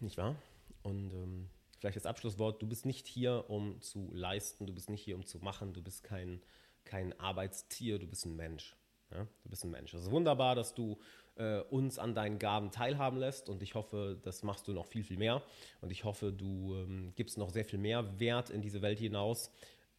Nicht 0.00 0.16
wahr? 0.16 0.36
Und 0.82 1.12
ähm, 1.12 1.48
vielleicht 1.78 1.96
das 1.96 2.06
Abschlusswort, 2.06 2.60
du 2.60 2.66
bist 2.66 2.86
nicht 2.86 3.06
hier, 3.06 3.44
um 3.48 3.80
zu 3.80 4.10
leisten, 4.12 4.66
du 4.66 4.72
bist 4.72 4.90
nicht 4.90 5.02
hier, 5.02 5.16
um 5.16 5.24
zu 5.24 5.38
machen, 5.38 5.72
du 5.72 5.82
bist 5.82 6.02
kein, 6.02 6.42
kein 6.84 7.18
Arbeitstier, 7.20 7.98
du 7.98 8.06
bist 8.06 8.26
ein 8.26 8.36
Mensch. 8.36 8.76
Ja? 9.10 9.26
Du 9.42 9.50
bist 9.50 9.64
ein 9.64 9.70
Mensch. 9.70 9.94
Es 9.94 10.02
ist 10.02 10.10
wunderbar, 10.10 10.54
dass 10.54 10.74
du 10.74 10.98
äh, 11.36 11.60
uns 11.60 11.98
an 11.98 12.14
deinen 12.14 12.38
Gaben 12.38 12.70
teilhaben 12.70 13.18
lässt 13.18 13.48
und 13.48 13.62
ich 13.62 13.74
hoffe, 13.74 14.18
das 14.22 14.42
machst 14.42 14.66
du 14.68 14.72
noch 14.72 14.86
viel, 14.86 15.04
viel 15.04 15.18
mehr 15.18 15.42
und 15.80 15.90
ich 15.90 16.04
hoffe, 16.04 16.32
du 16.32 16.74
ähm, 16.74 17.12
gibst 17.14 17.38
noch 17.38 17.50
sehr 17.50 17.64
viel 17.64 17.78
mehr 17.78 18.18
Wert 18.18 18.50
in 18.50 18.62
diese 18.62 18.82
Welt 18.82 18.98
hinaus. 18.98 19.50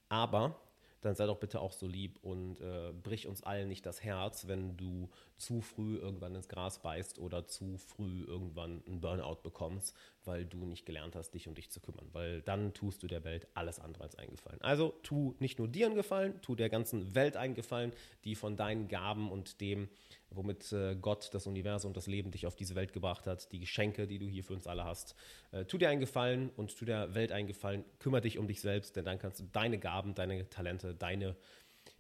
Aber 0.09 0.59
dann 1.05 1.15
sei 1.15 1.25
doch 1.25 1.39
bitte 1.39 1.59
auch 1.59 1.73
so 1.73 1.87
lieb 1.87 2.19
und 2.21 2.59
äh, 2.61 2.93
brich 2.93 3.27
uns 3.27 3.43
allen 3.43 3.67
nicht 3.67 3.85
das 3.85 4.03
Herz, 4.03 4.47
wenn 4.47 4.77
du 4.77 5.09
zu 5.37 5.61
früh 5.61 5.97
irgendwann 5.97 6.35
ins 6.35 6.47
Gras 6.47 6.81
beißt 6.81 7.19
oder 7.19 7.45
zu 7.45 7.77
früh 7.77 8.23
irgendwann 8.23 8.83
einen 8.87 9.01
Burnout 9.01 9.41
bekommst, 9.43 9.95
weil 10.27 10.45
du 10.45 10.65
nicht 10.65 10.85
gelernt 10.85 11.15
hast, 11.15 11.31
dich 11.31 11.47
um 11.47 11.55
dich 11.55 11.69
zu 11.69 11.79
kümmern. 11.79 12.07
Weil 12.11 12.41
dann 12.41 12.73
tust 12.73 13.03
du 13.03 13.07
der 13.07 13.23
Welt 13.23 13.47
alles 13.53 13.79
andere 13.79 14.03
als 14.03 14.15
eingefallen. 14.15 14.61
Also 14.61 14.93
tu 15.03 15.35
nicht 15.39 15.59
nur 15.59 15.67
dir 15.67 15.85
einen 15.85 15.95
Gefallen, 15.95 16.41
tu 16.41 16.55
der 16.55 16.69
ganzen 16.69 17.15
Welt 17.15 17.37
einen 17.37 17.55
Gefallen, 17.55 17.93
die 18.23 18.35
von 18.35 18.55
deinen 18.55 18.87
Gaben 18.87 19.31
und 19.31 19.61
dem, 19.61 19.89
womit 20.29 20.71
äh, 20.71 20.95
Gott, 20.95 21.29
das 21.33 21.47
Universum, 21.47 21.93
das 21.93 22.07
Leben 22.07 22.31
dich 22.31 22.45
auf 22.47 22.55
diese 22.55 22.75
Welt 22.75 22.93
gebracht 22.93 23.27
hat, 23.27 23.51
die 23.51 23.59
Geschenke, 23.59 24.07
die 24.07 24.19
du 24.19 24.27
hier 24.27 24.43
für 24.43 24.53
uns 24.53 24.67
alle 24.67 24.83
hast. 24.83 25.15
Äh, 25.51 25.65
tu 25.65 25.77
dir 25.77 25.89
einen 25.89 25.99
Gefallen 25.99 26.49
und 26.55 26.77
tu 26.77 26.85
der 26.85 27.13
Welt 27.15 27.31
einen 27.31 27.47
Gefallen. 27.47 27.85
Kümmere 27.99 28.21
dich 28.21 28.37
um 28.37 28.47
dich 28.47 28.61
selbst, 28.61 28.95
denn 28.95 29.05
dann 29.05 29.19
kannst 29.19 29.39
du 29.39 29.43
deine 29.51 29.79
Gaben, 29.79 30.15
deine 30.15 30.49
Talente, 30.49 30.95
deine, 30.95 31.35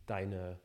deine 0.05 0.59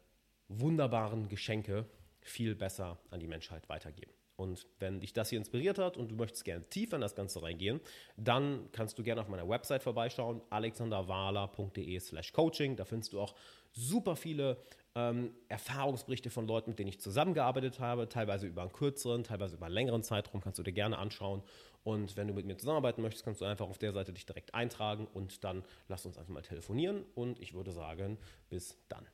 wunderbaren 0.48 1.28
Geschenke 1.28 1.86
viel 2.20 2.54
besser 2.54 2.98
an 3.10 3.20
die 3.20 3.26
Menschheit 3.26 3.68
weitergeben. 3.68 4.17
Und 4.38 4.66
wenn 4.78 5.00
dich 5.00 5.12
das 5.12 5.30
hier 5.30 5.38
inspiriert 5.38 5.78
hat 5.78 5.96
und 5.96 6.12
du 6.12 6.14
möchtest 6.14 6.44
gerne 6.44 6.64
tiefer 6.70 6.94
in 6.94 7.00
das 7.00 7.16
Ganze 7.16 7.42
reingehen, 7.42 7.80
dann 8.16 8.68
kannst 8.70 8.96
du 8.96 9.02
gerne 9.02 9.20
auf 9.20 9.28
meiner 9.28 9.48
Website 9.48 9.82
vorbeischauen, 9.82 10.40
alexanderwala.de 10.48 11.98
slash 11.98 12.32
coaching. 12.32 12.76
Da 12.76 12.84
findest 12.84 13.12
du 13.12 13.20
auch 13.20 13.34
super 13.72 14.14
viele 14.14 14.58
ähm, 14.94 15.34
Erfahrungsberichte 15.48 16.30
von 16.30 16.46
Leuten, 16.46 16.70
mit 16.70 16.78
denen 16.78 16.88
ich 16.88 17.00
zusammengearbeitet 17.00 17.80
habe, 17.80 18.08
teilweise 18.08 18.46
über 18.46 18.62
einen 18.62 18.72
kürzeren, 18.72 19.24
teilweise 19.24 19.56
über 19.56 19.66
einen 19.66 19.74
längeren 19.74 20.04
Zeitraum, 20.04 20.40
kannst 20.40 20.60
du 20.60 20.62
dir 20.62 20.72
gerne 20.72 20.98
anschauen. 20.98 21.42
Und 21.82 22.16
wenn 22.16 22.28
du 22.28 22.34
mit 22.34 22.46
mir 22.46 22.56
zusammenarbeiten 22.56 23.02
möchtest, 23.02 23.24
kannst 23.24 23.40
du 23.40 23.44
einfach 23.44 23.68
auf 23.68 23.78
der 23.78 23.92
Seite 23.92 24.12
dich 24.12 24.24
direkt 24.24 24.54
eintragen 24.54 25.08
und 25.14 25.42
dann 25.42 25.64
lass 25.88 26.06
uns 26.06 26.16
einfach 26.16 26.32
mal 26.32 26.42
telefonieren. 26.42 27.04
Und 27.16 27.40
ich 27.40 27.54
würde 27.54 27.72
sagen, 27.72 28.18
bis 28.50 28.78
dann. 28.88 29.04